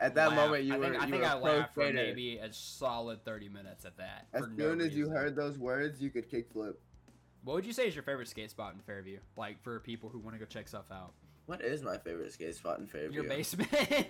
At 0.00 0.14
that 0.16 0.30
laughed. 0.30 0.36
moment, 0.36 0.64
you 0.64 0.74
I 0.74 0.78
were, 0.78 0.84
think, 0.90 1.02
I 1.02 1.04
you 1.06 1.10
think 1.10 1.22
were 1.22 1.28
I 1.28 1.34
laughed 1.34 1.74
for 1.74 1.92
maybe 1.92 2.38
a 2.38 2.52
solid 2.52 3.24
30 3.24 3.48
minutes 3.48 3.84
at 3.84 3.96
that. 3.98 4.26
As 4.32 4.44
for 4.44 4.50
no 4.50 4.56
soon 4.70 4.80
as 4.80 4.94
you 4.96 5.08
heard 5.08 5.36
those 5.36 5.58
words, 5.58 6.00
you 6.02 6.10
could 6.10 6.28
kickflip. 6.30 6.74
What 7.44 7.54
would 7.54 7.66
you 7.66 7.72
say 7.72 7.86
is 7.88 7.94
your 7.94 8.04
favorite 8.04 8.28
skate 8.28 8.50
spot 8.50 8.74
in 8.74 8.80
Fairview? 8.80 9.18
Like 9.36 9.62
for 9.62 9.80
people 9.80 10.08
who 10.08 10.18
want 10.18 10.34
to 10.34 10.38
go 10.40 10.44
check 10.46 10.68
stuff 10.68 10.90
out. 10.92 11.12
What 11.46 11.60
is 11.60 11.82
my 11.82 11.98
favorite 11.98 12.32
skate 12.32 12.54
spot 12.54 12.78
in 12.78 12.86
Fairview? 12.86 13.20
Your 13.22 13.28
basement. 13.28 13.70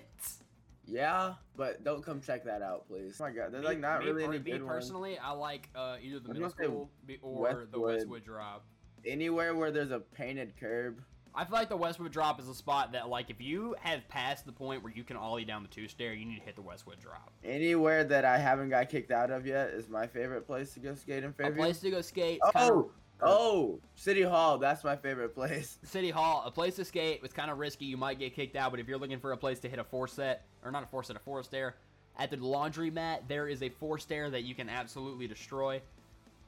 Yeah, 0.85 1.35
but 1.57 1.85
don't 1.85 2.05
come 2.05 2.21
check 2.21 2.45
that 2.45 2.61
out, 2.61 2.89
please. 2.89 3.17
Oh 3.21 3.25
my 3.25 3.31
god, 3.31 3.53
there's 3.53 3.65
like 3.65 3.79
not 3.79 4.01
me, 4.01 4.07
really 4.07 4.25
any 4.25 4.39
me 4.39 4.51
good 4.51 4.65
ones. 4.65 4.75
personally, 4.75 5.17
I 5.17 5.31
like 5.31 5.69
uh, 5.77 5.97
either 6.03 6.19
the 6.19 6.31
I'm 6.31 6.35
middle 6.35 6.51
school 6.51 6.91
or 7.23 7.67
the 7.71 7.79
Westwood. 7.79 7.95
Westwood 7.95 8.25
Drop. 8.25 8.65
Anywhere 9.07 9.55
where 9.55 9.71
there's 9.71 9.93
a 9.93 10.01
painted 10.01 10.55
curb. 10.59 11.01
I 11.35 11.45
feel 11.45 11.55
like 11.57 11.69
the 11.71 11.77
Westwood 11.77 12.13
Drop 12.13 12.39
is 12.41 12.49
a 12.49 12.55
spot 12.55 12.93
that, 12.93 13.09
like, 13.09 13.31
if 13.31 13.41
you 13.41 13.75
have 13.81 14.07
passed 14.09 14.45
the 14.45 14.53
point 14.53 14.83
where 14.83 14.93
you 14.93 15.03
can 15.03 15.17
ollie 15.17 15.45
down 15.47 15.63
the 15.63 15.69
two 15.69 15.89
stair, 15.89 16.13
you 16.13 16.27
need 16.27 16.37
to 16.39 16.43
hit 16.45 16.57
the 16.57 16.63
Westwood 16.63 17.01
Drop. 17.01 17.31
Anywhere 17.43 18.05
that 18.05 18.25
I 18.27 18.37
haven't 18.37 18.69
got 18.69 18.91
kicked 18.91 19.11
out 19.11 19.31
of 19.31 19.47
yet 19.47 19.71
is 19.71 19.89
my 19.89 20.07
favorite 20.07 20.47
place 20.47 20.75
to 20.75 20.81
go 20.81 20.95
skate 20.95 21.25
in 21.25 21.31
A 21.31 21.33
Fairview. 21.33 21.57
place 21.63 21.81
to 21.81 21.91
go 21.91 22.03
skate. 22.03 22.39
it's 22.45 22.53
kinda- 22.53 22.75
oh, 22.75 22.91
oh, 23.23 23.81
City 23.95 24.23
Hall. 24.23 24.59
That's 24.59 24.85
my 24.85 24.95
favorite 24.97 25.35
place. 25.35 25.79
City 25.85 26.11
Hall, 26.11 26.43
a 26.45 26.51
place 26.51 26.77
to 26.77 26.85
skate. 26.85 27.21
It's 27.25 27.33
kind 27.33 27.51
of 27.51 27.59
risky. 27.59 27.87
You 27.87 27.97
might 27.97 28.19
get 28.19 28.35
kicked 28.35 28.57
out, 28.57 28.71
but 28.71 28.81
if 28.81 28.87
you're 28.87 28.99
looking 28.99 29.19
for 29.19 29.33
a 29.33 29.37
place 29.37 29.59
to 29.61 29.69
hit 29.71 29.79
a 29.79 29.85
four 29.85 30.07
set, 30.09 30.45
or 30.63 30.71
not 30.71 30.83
a 30.83 30.87
four 30.87 31.03
set, 31.03 31.17
a 31.17 31.21
four 31.21 31.43
stair, 31.43 31.77
at 32.19 32.31
the 32.31 32.37
laundromat, 32.37 33.21
there 33.27 33.49
is 33.49 33.63
a 33.63 33.71
four 33.71 33.99
stair 33.99 34.29
that 34.29 34.43
you 34.43 34.55
can 34.55 34.69
absolutely 34.69 35.27
destroy. 35.27 35.81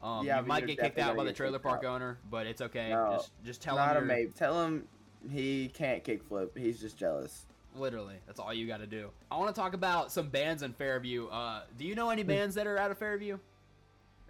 Um, 0.05 0.27
Yeah, 0.27 0.41
you 0.41 0.47
might 0.47 0.67
get 0.67 0.79
kicked 0.79 0.99
out 0.99 1.17
by 1.17 1.25
the 1.25 1.33
trailer 1.33 1.59
park 1.59 1.83
out. 1.83 1.95
owner, 1.97 2.19
but 2.31 2.47
it's 2.47 2.61
okay. 2.61 2.91
No, 2.91 3.13
just 3.17 3.31
just 3.45 3.63
tell 3.63 3.77
Not 3.77 3.97
him 3.97 4.07
you're, 4.07 4.17
mate. 4.17 4.37
Tell 4.37 4.63
him 4.63 4.87
he 5.33 5.69
can't 5.69 6.05
kickflip. 6.05 6.57
He's 6.57 6.79
just 6.79 6.99
jealous. 6.99 7.47
Literally, 7.75 8.17
that's 8.27 8.39
all 8.39 8.53
you 8.55 8.67
got 8.69 8.77
to 8.81 8.87
do. 8.87 9.11
I 9.33 9.39
want 9.39 9.53
to 9.53 9.61
talk 9.61 9.73
about 9.75 10.13
some 10.13 10.29
bands 10.29 10.63
in 10.63 10.75
Fairview. 10.75 11.27
Uh, 11.29 11.63
do 11.79 11.85
you 11.87 11.95
know 11.95 12.11
any 12.11 12.23
bands 12.23 12.55
that 12.57 12.67
are 12.67 12.77
out 12.79 12.91
of 12.91 12.99
Fairview, 12.99 13.39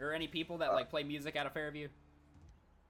or 0.00 0.12
any 0.12 0.28
people 0.28 0.58
that 0.58 0.70
Uh, 0.70 0.74
like 0.74 0.88
play 0.88 1.02
music 1.02 1.34
out 1.36 1.44
of 1.44 1.52
Fairview? 1.52 1.88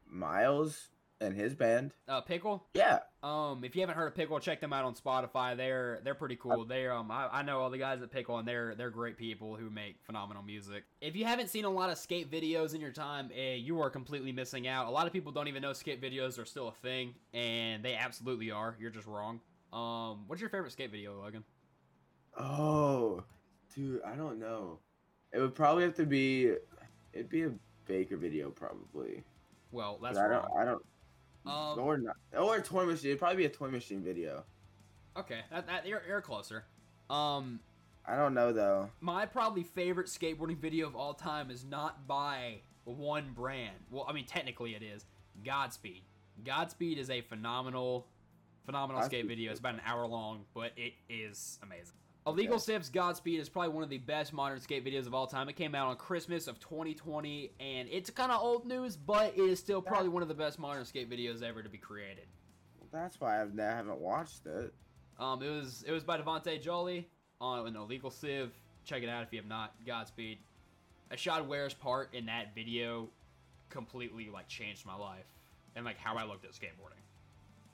Miles 0.09 0.89
and 1.25 1.37
his 1.37 1.55
band. 1.55 1.93
Uh, 2.07 2.21
Pickle. 2.21 2.67
Yeah. 2.75 3.01
Um, 3.23 3.65
if 3.65 3.75
you 3.75 3.81
haven't 3.81 3.97
heard 3.97 4.07
of 4.07 4.15
Pickle, 4.15 4.39
check 4.39 4.61
them 4.61 4.73
out 4.73 4.85
on 4.85 4.95
Spotify. 4.95 5.57
They're 5.57 6.01
they're 6.05 6.15
pretty 6.15 6.37
cool. 6.37 6.65
They 6.65 6.87
um, 6.87 7.11
I, 7.11 7.29
I 7.33 7.43
know 7.43 7.61
all 7.61 7.71
the 7.71 7.79
guys 7.79 8.03
at 8.03 8.11
Pickle, 8.11 8.39
and 8.39 8.47
they're 8.47 8.75
they're 8.75 8.91
great 8.91 9.17
people 9.17 9.57
who 9.57 9.71
make 9.71 9.97
phenomenal 10.03 10.43
music. 10.43 10.85
If 11.01 11.17
you 11.17 11.25
haven't 11.25 11.49
seen 11.49 11.65
a 11.65 11.71
lot 11.71 11.91
of 11.91 11.99
skate 11.99 12.31
videos 12.31 12.75
in 12.75 12.81
your 12.81 12.93
time, 12.93 13.31
eh, 13.35 13.55
you 13.55 13.81
are 13.81 13.91
completely 13.91 14.33
missing 14.33 14.69
out. 14.69 14.87
A 14.87 14.91
lot 14.91 15.07
of 15.07 15.13
people 15.13 15.33
don't 15.33 15.49
even 15.49 15.63
know 15.63 15.73
skate 15.73 16.01
videos 16.01 16.39
are 16.39 16.45
still 16.45 16.69
a 16.69 16.73
thing, 16.73 17.15
and 17.33 17.83
they 17.85 17.95
absolutely 17.95 18.51
are. 18.51 18.77
You're 18.79 18.91
just 18.91 19.07
wrong. 19.07 19.41
Um, 19.73 20.25
what's 20.29 20.41
your 20.41 20.51
favorite 20.51 20.73
skate 20.73 20.91
video, 20.91 21.21
Logan? 21.21 21.45
Oh, 22.39 23.25
dude, 23.75 24.03
I 24.05 24.15
don't 24.15 24.39
know. 24.39 24.79
It 25.33 25.41
would 25.41 25.55
probably 25.55 25.85
have 25.85 25.95
to 25.95 26.07
be. 26.07 26.53
It'd 27.13 27.29
be 27.29 27.45
a 27.45 27.51
Baker 27.87 28.17
video, 28.17 28.51
probably. 28.51 29.23
Well, 29.73 29.99
that's 30.03 30.19
I 30.19 30.29
don't. 30.29 30.47
I 30.57 30.65
don't. 30.65 30.83
Um, 31.47 31.79
or 31.79 31.99
not. 31.99 32.17
Or 32.37 32.57
a 32.57 32.63
toy 32.63 32.87
machine. 32.87 33.11
It'd 33.11 33.19
probably 33.19 33.37
be 33.39 33.45
a 33.45 33.51
toy 33.51 33.69
machine 33.69 34.03
video. 34.03 34.45
okay, 35.17 35.41
that, 35.51 35.67
that 35.67 35.87
you're, 35.87 36.03
you're 36.09 36.21
closer. 36.21 36.65
Um, 37.11 37.61
I 38.07 38.17
don't 38.17 38.35
know 38.35 38.53
though. 38.53 38.91
my 39.01 39.27
probably 39.27 39.63
favorite 39.63 40.07
skateboarding 40.09 40.59
video 40.59 40.87
of 40.87 40.97
all 40.97 41.15
time 41.15 41.51
is 41.51 41.65
not 41.65 42.07
by 42.07 42.61
one 42.85 43.33
brand. 43.35 43.77
Well, 43.91 44.07
I 44.09 44.13
mean, 44.13 44.27
technically 44.27 44.75
it 44.75 44.83
is 44.83 45.05
Godspeed. 45.45 46.03
Godspeed 46.45 46.99
is 46.99 47.11
a 47.11 47.21
phenomenal, 47.23 48.07
phenomenal 48.67 49.01
I've 49.03 49.07
skate 49.07 49.27
video. 49.27 49.51
It's 49.51 49.61
about 49.61 49.75
an 49.75 49.83
hour 49.87 50.07
long, 50.07 50.45
but 50.55 50.73
it 50.77 50.95
is 51.09 51.59
amazing. 51.63 51.95
Illegal 52.27 52.55
Okay. 52.55 52.63
Sips 52.63 52.89
Godspeed 52.89 53.39
is 53.39 53.51
probably 53.51 53.71
one 53.71 53.83
of 53.83 53.91
the 53.91 53.99
best 53.99 54.33
modern 54.33 54.59
skate 54.59 54.85
videos 54.85 55.07
of 55.07 55.13
all 55.13 55.27
time. 55.27 55.49
It 55.51 55.57
came 55.57 55.75
out 55.75 55.89
on 55.89 55.97
Christmas 55.97 56.47
of 56.47 56.59
2020, 56.59 57.53
and 57.61 57.87
it's 57.91 58.09
kind 58.09 58.33
of 58.33 58.41
old 58.41 58.67
news, 58.67 58.97
but 58.97 59.35
it 59.37 59.41
is 59.41 59.59
still 59.59 59.83
probably 59.83 60.09
one 60.09 60.23
of 60.23 60.29
the 60.29 60.35
best 60.35 60.59
modern 60.59 60.87
skate 60.87 61.11
videos 61.11 61.43
ever 61.43 61.63
to 61.63 61.69
be 61.69 61.77
created. 61.77 62.25
That's 62.91 63.21
why 63.21 63.43
I've, 63.43 63.59
I 63.59 63.63
haven't 63.63 63.99
watched 63.99 64.47
it. 64.47 64.73
Um, 65.19 65.43
it 65.43 65.51
was 65.51 65.85
it 65.87 65.93
was 65.93 66.03
by 66.03 66.19
Devontae 66.19 66.63
Jolly 66.63 67.09
on 67.41 67.67
an 67.67 67.77
Illegal 67.77 68.11
Civ. 68.11 68.53
Check 68.85 69.03
it 69.03 69.09
out 69.09 69.23
if 69.23 69.33
you 69.33 69.39
have 69.39 69.49
not. 69.49 69.75
Godspeed. 69.87 70.39
Ashad 71.13 71.47
Ware's 71.47 71.75
part 71.75 72.15
in 72.15 72.27
that 72.27 72.55
video 72.55 73.09
completely 73.69 74.31
like 74.31 74.49
changed 74.49 74.87
my 74.87 74.97
life 74.97 75.27
and 75.77 75.85
like 75.85 75.99
how 75.99 76.17
I 76.17 76.25
looked 76.25 76.45
at 76.45 76.53
skateboarding. 76.53 77.03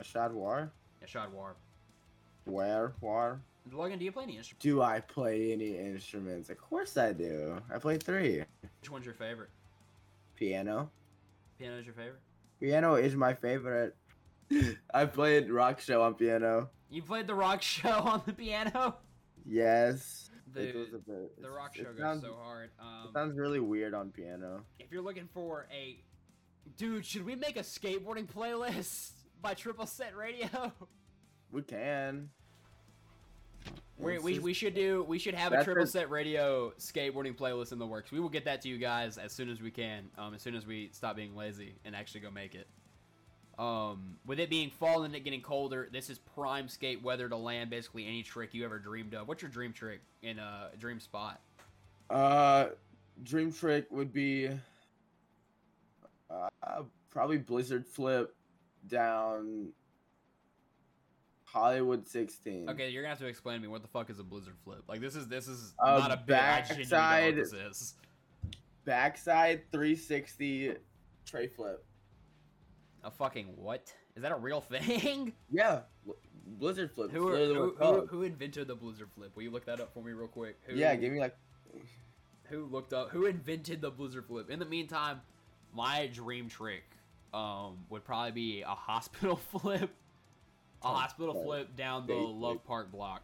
Ashad 0.02 0.32
War? 0.32 0.72
Ashad 1.06 1.30
War. 1.30 1.56
Where? 2.44 2.92
War? 3.00 3.40
Logan, 3.72 3.98
do 3.98 4.04
you 4.04 4.12
play 4.12 4.24
any 4.24 4.36
instruments? 4.38 4.62
Do 4.64 4.82
I 4.82 5.00
play 5.00 5.52
any 5.52 5.76
instruments? 5.76 6.50
Of 6.50 6.58
course 6.58 6.96
I 6.96 7.12
do. 7.12 7.60
I 7.72 7.78
play 7.78 7.98
three. 7.98 8.42
Which 8.80 8.90
one's 8.90 9.04
your 9.04 9.14
favorite? 9.14 9.50
Piano. 10.34 10.90
Piano 11.58 11.78
is 11.78 11.84
your 11.86 11.94
favorite. 11.94 12.20
Piano 12.60 12.94
is 12.94 13.14
my 13.14 13.34
favorite. 13.34 13.94
I 14.94 15.04
played 15.04 15.50
rock 15.50 15.80
show 15.80 16.02
on 16.02 16.14
piano. 16.14 16.70
You 16.90 17.02
played 17.02 17.26
the 17.26 17.34
rock 17.34 17.62
show 17.62 17.88
on 17.92 18.22
the 18.26 18.32
piano. 18.32 18.96
Yes. 19.46 20.30
It 20.56 20.74
was 20.74 20.88
Dude, 20.88 20.94
a 20.94 20.98
bit- 20.98 21.42
the 21.42 21.50
rock 21.50 21.76
show 21.76 21.84
goes 21.84 21.98
sounds- 21.98 22.22
so 22.22 22.34
hard. 22.34 22.70
It 22.76 22.82
Um, 22.82 23.10
sounds 23.12 23.38
really 23.38 23.60
weird 23.60 23.94
on 23.94 24.10
piano. 24.10 24.64
if 24.80 24.90
you're 24.90 25.02
looking 25.02 25.28
for 25.32 25.68
a 25.72 26.02
dude, 26.76 27.04
should 27.04 27.24
we 27.24 27.36
make 27.36 27.56
a 27.56 27.60
skateboarding 27.62 28.26
playlist 28.26 29.12
by 29.42 29.54
Triple 29.54 29.86
Set 29.86 30.16
Radio? 30.16 30.72
We 31.52 31.62
can. 31.62 32.30
We, 33.98 34.18
we, 34.18 34.38
we 34.38 34.54
should 34.54 34.74
do 34.74 35.04
we 35.06 35.18
should 35.18 35.34
have 35.34 35.52
a 35.52 35.62
triple 35.62 35.86
set 35.86 36.08
radio 36.08 36.72
skateboarding 36.78 37.36
playlist 37.36 37.72
in 37.72 37.78
the 37.78 37.86
works. 37.86 38.10
We 38.10 38.18
will 38.18 38.30
get 38.30 38.46
that 38.46 38.62
to 38.62 38.68
you 38.68 38.78
guys 38.78 39.18
as 39.18 39.32
soon 39.32 39.50
as 39.50 39.60
we 39.60 39.70
can. 39.70 40.08
Um, 40.16 40.34
as 40.34 40.40
soon 40.40 40.54
as 40.54 40.66
we 40.66 40.88
stop 40.92 41.16
being 41.16 41.36
lazy 41.36 41.74
and 41.84 41.94
actually 41.94 42.20
go 42.20 42.30
make 42.30 42.54
it. 42.54 42.66
Um, 43.58 44.16
with 44.24 44.40
it 44.40 44.48
being 44.48 44.70
fall 44.70 45.02
and 45.02 45.14
it 45.14 45.22
getting 45.22 45.42
colder, 45.42 45.90
this 45.92 46.08
is 46.08 46.18
prime 46.18 46.66
skate 46.66 47.02
weather 47.02 47.28
to 47.28 47.36
land 47.36 47.68
basically 47.68 48.06
any 48.06 48.22
trick 48.22 48.54
you 48.54 48.64
ever 48.64 48.78
dreamed 48.78 49.12
of. 49.12 49.28
What's 49.28 49.42
your 49.42 49.50
dream 49.50 49.74
trick 49.74 50.00
in 50.22 50.38
a 50.38 50.70
dream 50.78 50.98
spot? 50.98 51.40
Uh, 52.08 52.68
dream 53.22 53.52
trick 53.52 53.86
would 53.90 54.14
be 54.14 54.48
uh, 56.30 56.82
probably 57.10 57.36
Blizzard 57.36 57.86
flip 57.86 58.34
down 58.88 59.68
Hollywood 61.52 62.06
16. 62.06 62.68
Okay, 62.70 62.90
you're 62.90 63.02
gonna 63.02 63.10
have 63.10 63.18
to 63.18 63.26
explain 63.26 63.56
to 63.56 63.62
me 63.62 63.68
what 63.68 63.82
the 63.82 63.88
fuck 63.88 64.08
is 64.10 64.18
a 64.18 64.22
blizzard 64.24 64.54
flip. 64.64 64.82
Like 64.88 65.00
this 65.00 65.16
is 65.16 65.26
this 65.28 65.48
is 65.48 65.74
Uh, 65.78 65.98
not 65.98 66.12
a 66.12 66.16
bit. 66.16 66.36
I 66.36 66.60
genuinely 66.62 66.84
know 66.84 66.90
backside- 66.90 67.36
this 67.36 67.52
is. 67.52 67.94
Backside 68.84 69.70
360 69.72 70.74
tray 71.26 71.46
flip. 71.48 71.84
A 73.04 73.10
fucking 73.10 73.46
what? 73.56 73.92
Is 74.16 74.22
that 74.22 74.32
a 74.32 74.36
real 74.36 74.60
thing? 74.60 75.32
Yeah, 75.50 75.80
Blizzard 76.46 76.90
flip. 76.92 77.10
Who, 77.12 77.28
are, 77.28 77.36
who, 77.36 77.74
who, 77.78 78.06
who 78.06 78.22
invented 78.22 78.66
the 78.68 78.74
blizzard 78.74 79.08
flip? 79.14 79.34
Will 79.36 79.42
you 79.44 79.50
look 79.50 79.64
that 79.66 79.80
up 79.80 79.92
for 79.94 80.02
me 80.02 80.12
real 80.12 80.28
quick? 80.28 80.58
Who, 80.66 80.76
Yeah, 80.76 80.94
give 80.96 81.12
me 81.12 81.20
like. 81.20 81.36
who 82.44 82.66
looked 82.66 82.92
up 82.92 83.10
who 83.10 83.26
invented 83.26 83.80
the 83.80 83.90
blizzard 83.90 84.26
flip. 84.26 84.50
In 84.50 84.58
the 84.58 84.64
meantime, 84.66 85.20
my 85.74 86.06
dream 86.12 86.48
trick 86.48 86.84
um 87.34 87.78
would 87.90 88.04
probably 88.04 88.32
be 88.32 88.62
a 88.62 88.68
hospital 88.68 89.36
flip. 89.60 89.90
A 90.82 90.88
hospital 90.88 91.34
right. 91.34 91.44
flip 91.44 91.76
down 91.76 92.06
the 92.06 92.14
Basic. 92.14 92.34
Love 92.34 92.64
Park 92.64 92.90
block. 92.90 93.22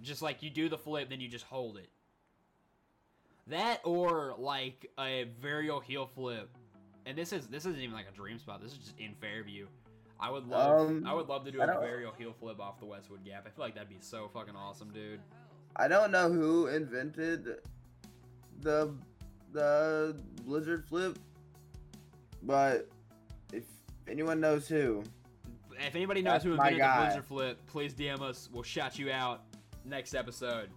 Just 0.00 0.22
like 0.22 0.42
you 0.42 0.50
do 0.50 0.68
the 0.68 0.78
flip, 0.78 1.10
then 1.10 1.20
you 1.20 1.28
just 1.28 1.44
hold 1.44 1.76
it. 1.76 1.88
That 3.48 3.80
or 3.84 4.34
like 4.38 4.90
a 4.98 5.28
varial 5.42 5.82
heel 5.82 6.06
flip. 6.14 6.50
And 7.06 7.16
this 7.16 7.32
is 7.32 7.46
this 7.46 7.64
isn't 7.66 7.80
even 7.80 7.94
like 7.94 8.08
a 8.08 8.14
dream 8.14 8.38
spot. 8.38 8.62
This 8.62 8.72
is 8.72 8.78
just 8.78 8.98
in 8.98 9.14
Fairview. 9.20 9.66
I 10.20 10.30
would 10.30 10.46
love 10.46 10.88
Um, 10.88 11.06
I 11.06 11.14
would 11.14 11.28
love 11.28 11.44
to 11.44 11.50
do 11.50 11.60
a 11.60 11.66
varial 11.66 12.16
heel 12.16 12.34
flip 12.38 12.60
off 12.60 12.78
the 12.80 12.86
Westwood 12.86 13.24
Gap. 13.24 13.46
I 13.46 13.50
feel 13.50 13.64
like 13.64 13.74
that'd 13.74 13.88
be 13.88 13.96
so 14.00 14.28
fucking 14.32 14.56
awesome, 14.56 14.90
dude. 14.92 15.20
I 15.76 15.88
don't 15.88 16.10
know 16.10 16.30
who 16.30 16.66
invented 16.66 17.60
the 18.60 18.94
the 19.52 20.20
Blizzard 20.44 20.86
flip, 20.86 21.18
but 22.42 22.88
if 23.52 23.64
anyone 24.08 24.40
knows 24.40 24.68
who, 24.68 25.02
If 25.86 25.94
anybody 25.94 26.22
knows 26.22 26.32
That's 26.34 26.44
who 26.44 26.52
invented 26.52 26.80
the. 26.80 27.00
Blizzard 27.04 27.24
Flip, 27.24 27.66
please 27.66 27.94
DM 27.94 28.20
us. 28.20 28.48
We'll 28.52 28.62
shout 28.62 28.98
you 28.98 29.10
out 29.10 29.42
next 29.84 30.14
episode. 30.14 30.70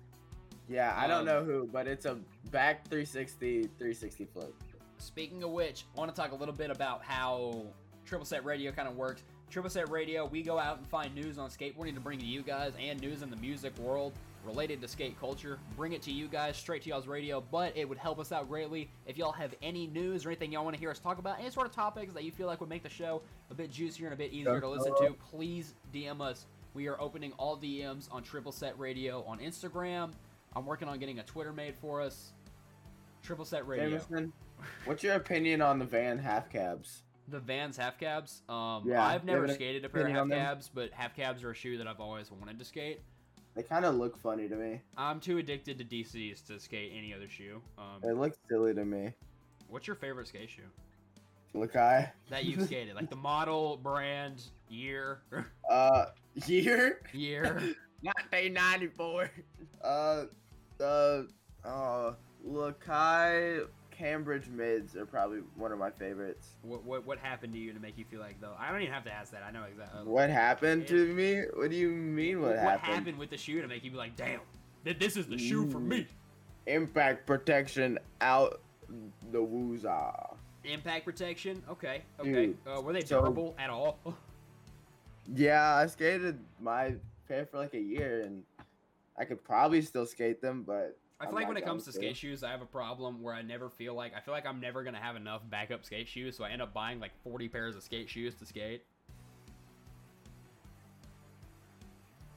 yeah, 0.69 0.93
I 0.97 1.07
don't 1.07 1.19
Um, 1.21 1.25
know 1.25 1.43
who, 1.43 1.67
but 1.71 1.87
it's 1.87 2.05
a 2.05 2.17
back 2.51 2.85
360 2.87 3.63
360 3.63 4.25
flip. 4.25 4.53
Speaking 4.99 5.43
of 5.43 5.49
which, 5.51 5.85
I 5.95 5.99
want 5.99 6.13
to 6.13 6.21
talk 6.21 6.31
a 6.31 6.35
little 6.35 6.53
bit 6.53 6.69
about 6.69 7.03
how 7.03 7.65
Triple 8.05 8.25
Set 8.25 8.45
Radio 8.45 8.71
kind 8.71 8.87
of 8.87 8.95
works. 8.95 9.23
Triple 9.49 9.69
Set 9.69 9.89
Radio, 9.89 10.25
we 10.27 10.43
go 10.43 10.57
out 10.59 10.77
and 10.77 10.87
find 10.87 11.13
news 11.15 11.37
on 11.37 11.49
skateboarding 11.49 11.93
to 11.95 11.99
bring 11.99 12.19
to 12.19 12.25
you 12.25 12.41
guys 12.41 12.73
and 12.79 13.01
news 13.01 13.21
in 13.21 13.29
the 13.29 13.35
music 13.37 13.77
world 13.79 14.13
related 14.45 14.81
to 14.81 14.87
skate 14.87 15.19
culture. 15.19 15.59
Bring 15.77 15.93
it 15.93 16.01
to 16.03 16.11
you 16.11 16.27
guys 16.27 16.57
straight 16.57 16.81
to 16.83 16.89
y'all's 16.89 17.07
radio, 17.07 17.43
but 17.51 17.75
it 17.75 17.87
would 17.87 17.97
help 17.97 18.19
us 18.19 18.31
out 18.31 18.47
greatly 18.49 18.89
if 19.05 19.17
y'all 19.17 19.31
have 19.31 19.53
any 19.61 19.87
news 19.87 20.25
or 20.25 20.29
anything 20.29 20.51
y'all 20.51 20.63
want 20.63 20.75
to 20.75 20.79
hear 20.79 20.89
us 20.89 20.99
talk 20.99 21.19
about, 21.19 21.39
any 21.39 21.49
sort 21.49 21.67
of 21.67 21.73
topics 21.73 22.13
that 22.13 22.23
you 22.23 22.31
feel 22.31 22.47
like 22.47 22.59
would 22.59 22.69
make 22.69 22.83
the 22.83 22.89
show 22.89 23.21
a 23.49 23.53
bit 23.53 23.71
juicier 23.71 24.05
and 24.05 24.13
a 24.13 24.17
bit 24.17 24.31
easier 24.31 24.59
to 24.59 24.67
listen 24.67 24.93
to, 24.97 25.15
please 25.31 25.73
DM 25.93 26.21
us. 26.21 26.45
We 26.73 26.87
are 26.87 26.99
opening 27.01 27.33
all 27.37 27.57
DMs 27.57 28.07
on 28.11 28.23
Triple 28.23 28.51
Set 28.51 28.77
Radio 28.79 29.23
on 29.27 29.39
Instagram. 29.39 30.11
I'm 30.55 30.65
working 30.65 30.87
on 30.87 30.99
getting 30.99 31.19
a 31.19 31.23
Twitter 31.23 31.51
made 31.53 31.75
for 31.75 32.01
us. 32.01 32.31
Triple 33.23 33.45
Set 33.45 33.67
Radio. 33.67 33.89
Jameson, 33.89 34.33
what's 34.85 35.03
your 35.03 35.15
opinion 35.15 35.61
on 35.61 35.79
the 35.79 35.85
van 35.85 36.17
half 36.17 36.49
cabs? 36.49 37.03
The 37.27 37.39
Vans 37.39 37.77
half 37.77 37.97
cabs. 37.97 38.41
Um, 38.49 38.83
Yeah, 38.85 39.05
I've 39.05 39.23
never 39.23 39.47
skated 39.47 39.85
a 39.85 39.89
pair 39.89 40.05
of 40.07 40.11
half 40.11 40.21
on 40.21 40.29
them? 40.29 40.39
cabs, 40.39 40.69
but 40.73 40.91
half 40.91 41.15
cabs 41.15 41.43
are 41.43 41.51
a 41.51 41.55
shoe 41.55 41.77
that 41.77 41.87
I've 41.87 42.01
always 42.01 42.29
wanted 42.31 42.59
to 42.59 42.65
skate. 42.65 42.99
They 43.55 43.63
kind 43.63 43.83
of 43.85 43.95
look 43.95 44.17
funny 44.17 44.47
to 44.47 44.55
me. 44.55 44.81
I'm 44.97 45.19
too 45.19 45.37
addicted 45.37 45.77
to 45.79 45.83
DCs 45.83 46.45
to 46.47 46.59
skate 46.59 46.93
any 46.95 47.13
other 47.13 47.27
shoe. 47.27 47.61
Um, 47.77 47.99
They 48.01 48.13
look 48.13 48.33
silly 48.49 48.73
to 48.73 48.85
me. 48.85 49.13
what's 49.67 49.87
your 49.87 49.95
favorite 49.95 50.27
skate 50.27 50.49
shoe 50.49 50.63
Look, 51.53 51.75
I 51.75 52.11
that 52.29 52.45
you've 52.45 52.61
skated? 52.65 52.95
Like 52.95 53.09
the 53.09 53.15
model, 53.17 53.77
brand, 53.77 54.43
year, 54.69 55.21
uh 55.69 56.05
year 56.45 57.01
year. 57.13 57.43
1994. 58.01 59.29
Uh, 59.83 60.23
the 60.77 61.27
uh 61.65 62.13
Lakai 62.47 63.67
Cambridge 64.01 64.47
mids 64.47 64.95
are 64.95 65.05
probably 65.05 65.41
one 65.55 65.71
of 65.71 65.77
my 65.77 65.91
favorites. 65.91 66.55
what, 66.63 66.83
what 66.83 67.05
what 67.05 67.19
happened 67.19 67.53
to 67.53 67.59
you 67.59 67.71
to 67.71 67.79
make 67.79 67.99
you 67.99 68.05
feel 68.05 68.19
like 68.19 68.41
though? 68.41 68.55
I 68.57 68.71
don't 68.71 68.81
even 68.81 68.91
have 68.91 69.03
to 69.03 69.13
ask 69.13 69.31
that. 69.31 69.43
I 69.47 69.51
know 69.51 69.63
exactly. 69.69 70.05
What 70.05 70.31
happened 70.31 70.87
to 70.87 71.13
me? 71.13 71.43
What 71.53 71.69
do 71.69 71.75
you 71.75 71.89
mean? 71.89 72.41
What, 72.41 72.55
happened? 72.55 72.65
what 72.65 72.79
happened? 72.79 73.17
with 73.19 73.29
the 73.29 73.37
shoe 73.37 73.61
to 73.61 73.67
make 73.67 73.83
you 73.83 73.91
be 73.91 73.97
like, 73.97 74.15
damn, 74.15 74.39
th- 74.85 74.97
this 74.97 75.17
is 75.17 75.27
the 75.27 75.37
shoe 75.37 75.69
for 75.69 75.79
me? 75.79 76.07
Impact 76.65 77.27
protection 77.27 77.99
out 78.21 78.61
the 79.31 79.37
woozah. 79.37 80.35
Impact 80.63 81.05
protection. 81.05 81.61
Okay, 81.69 82.01
okay. 82.19 82.47
Dude, 82.47 82.57
uh, 82.65 82.81
were 82.81 82.93
they 82.93 83.01
so- 83.01 83.21
durable 83.21 83.55
at 83.59 83.69
all? 83.69 83.99
Yeah, 85.33 85.75
I 85.75 85.85
skated 85.85 86.39
my 86.59 86.95
pair 87.27 87.45
for 87.45 87.59
like 87.59 87.75
a 87.75 87.79
year, 87.79 88.21
and 88.21 88.41
I 89.17 89.23
could 89.23 89.41
probably 89.43 89.83
still 89.83 90.07
skate 90.07 90.41
them, 90.41 90.63
but 90.63 90.97
I 91.21 91.25
feel 91.25 91.29
I'm 91.29 91.35
like 91.35 91.47
when 91.47 91.57
it 91.57 91.65
comes 91.65 91.85
to 91.85 91.91
skate 91.91 92.17
shoes, 92.17 92.43
I 92.43 92.49
have 92.49 92.63
a 92.63 92.65
problem 92.65 93.21
where 93.21 93.35
I 93.35 93.43
never 93.43 93.69
feel 93.69 93.93
like 93.93 94.13
I 94.15 94.21
feel 94.21 94.33
like 94.33 94.47
I'm 94.47 94.59
never 94.59 94.83
gonna 94.83 94.97
have 94.97 95.15
enough 95.15 95.41
backup 95.51 95.85
skate 95.85 96.07
shoes, 96.07 96.35
so 96.35 96.43
I 96.43 96.49
end 96.49 96.63
up 96.63 96.73
buying 96.73 96.99
like 96.99 97.11
40 97.23 97.47
pairs 97.47 97.75
of 97.75 97.83
skate 97.83 98.09
shoes 98.09 98.33
to 98.35 98.45
skate. 98.45 98.83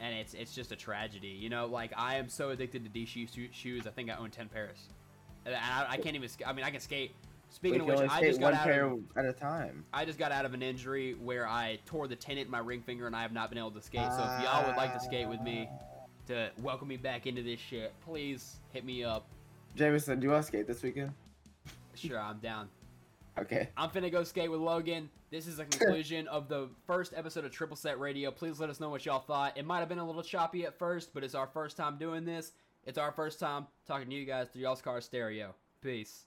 And 0.00 0.14
it's 0.14 0.34
it's 0.34 0.54
just 0.54 0.70
a 0.70 0.76
tragedy, 0.76 1.28
you 1.28 1.48
know. 1.48 1.64
Like 1.64 1.92
I 1.96 2.16
am 2.16 2.28
so 2.28 2.50
addicted 2.50 2.84
to 2.84 2.90
these 2.90 3.08
shoe, 3.08 3.26
shoe- 3.26 3.48
shoes. 3.52 3.86
I 3.86 3.90
think 3.90 4.10
I 4.10 4.16
own 4.16 4.30
10 4.30 4.50
pairs, 4.50 4.76
and 5.46 5.54
I, 5.54 5.86
I 5.90 5.96
can't 5.96 6.14
even. 6.14 6.28
I 6.46 6.52
mean, 6.52 6.64
I 6.66 6.70
can 6.70 6.80
skate. 6.80 7.14
Speaking 7.48 7.80
of 7.80 7.86
which, 7.86 8.10
I 8.10 8.20
just 8.20 8.40
got 8.40 8.52
out 8.52 8.68
of, 8.68 9.00
at 9.16 9.24
a 9.24 9.32
time. 9.32 9.84
I 9.94 10.04
just 10.04 10.18
got 10.18 10.30
out 10.30 10.44
of 10.44 10.52
an 10.52 10.60
injury 10.60 11.14
where 11.14 11.46
I 11.46 11.78
tore 11.86 12.06
the 12.06 12.16
tendon 12.16 12.46
in 12.46 12.50
my 12.50 12.58
ring 12.58 12.82
finger, 12.82 13.06
and 13.06 13.16
I 13.16 13.22
have 13.22 13.32
not 13.32 13.48
been 13.48 13.58
able 13.58 13.70
to 13.70 13.80
skate. 13.80 14.12
So 14.12 14.18
if 14.18 14.44
y'all 14.44 14.66
would 14.66 14.76
like 14.76 14.92
to 14.92 15.00
skate 15.00 15.28
with 15.28 15.40
me 15.40 15.70
to 16.26 16.50
welcome 16.62 16.88
me 16.88 16.96
back 16.96 17.26
into 17.26 17.42
this 17.42 17.60
shit, 17.60 17.92
please 18.04 18.56
hit 18.72 18.84
me 18.84 19.04
up. 19.04 19.26
Jameson, 19.76 20.20
do 20.20 20.26
you 20.26 20.30
want 20.30 20.42
to 20.42 20.46
skate 20.46 20.66
this 20.66 20.82
weekend? 20.82 21.12
Sure, 21.94 22.20
I'm 22.20 22.38
down. 22.38 22.68
Okay. 23.38 23.68
I'm 23.76 23.90
finna 23.90 24.10
go 24.10 24.22
skate 24.22 24.50
with 24.50 24.60
Logan. 24.60 25.10
This 25.30 25.48
is 25.48 25.56
the 25.56 25.64
conclusion 25.64 26.28
of 26.28 26.48
the 26.48 26.68
first 26.86 27.12
episode 27.16 27.44
of 27.44 27.50
Triple 27.50 27.76
Set 27.76 27.98
Radio. 27.98 28.30
Please 28.30 28.60
let 28.60 28.70
us 28.70 28.78
know 28.78 28.90
what 28.90 29.04
y'all 29.04 29.20
thought. 29.20 29.56
It 29.58 29.66
might 29.66 29.80
have 29.80 29.88
been 29.88 29.98
a 29.98 30.06
little 30.06 30.22
choppy 30.22 30.64
at 30.64 30.78
first, 30.78 31.12
but 31.12 31.24
it's 31.24 31.34
our 31.34 31.48
first 31.48 31.76
time 31.76 31.98
doing 31.98 32.24
this. 32.24 32.52
It's 32.86 32.98
our 32.98 33.10
first 33.10 33.40
time 33.40 33.66
talking 33.86 34.08
to 34.08 34.14
you 34.14 34.24
guys 34.24 34.48
through 34.52 34.62
y'all's 34.62 34.82
car 34.82 35.00
stereo. 35.00 35.54
Peace. 35.82 36.26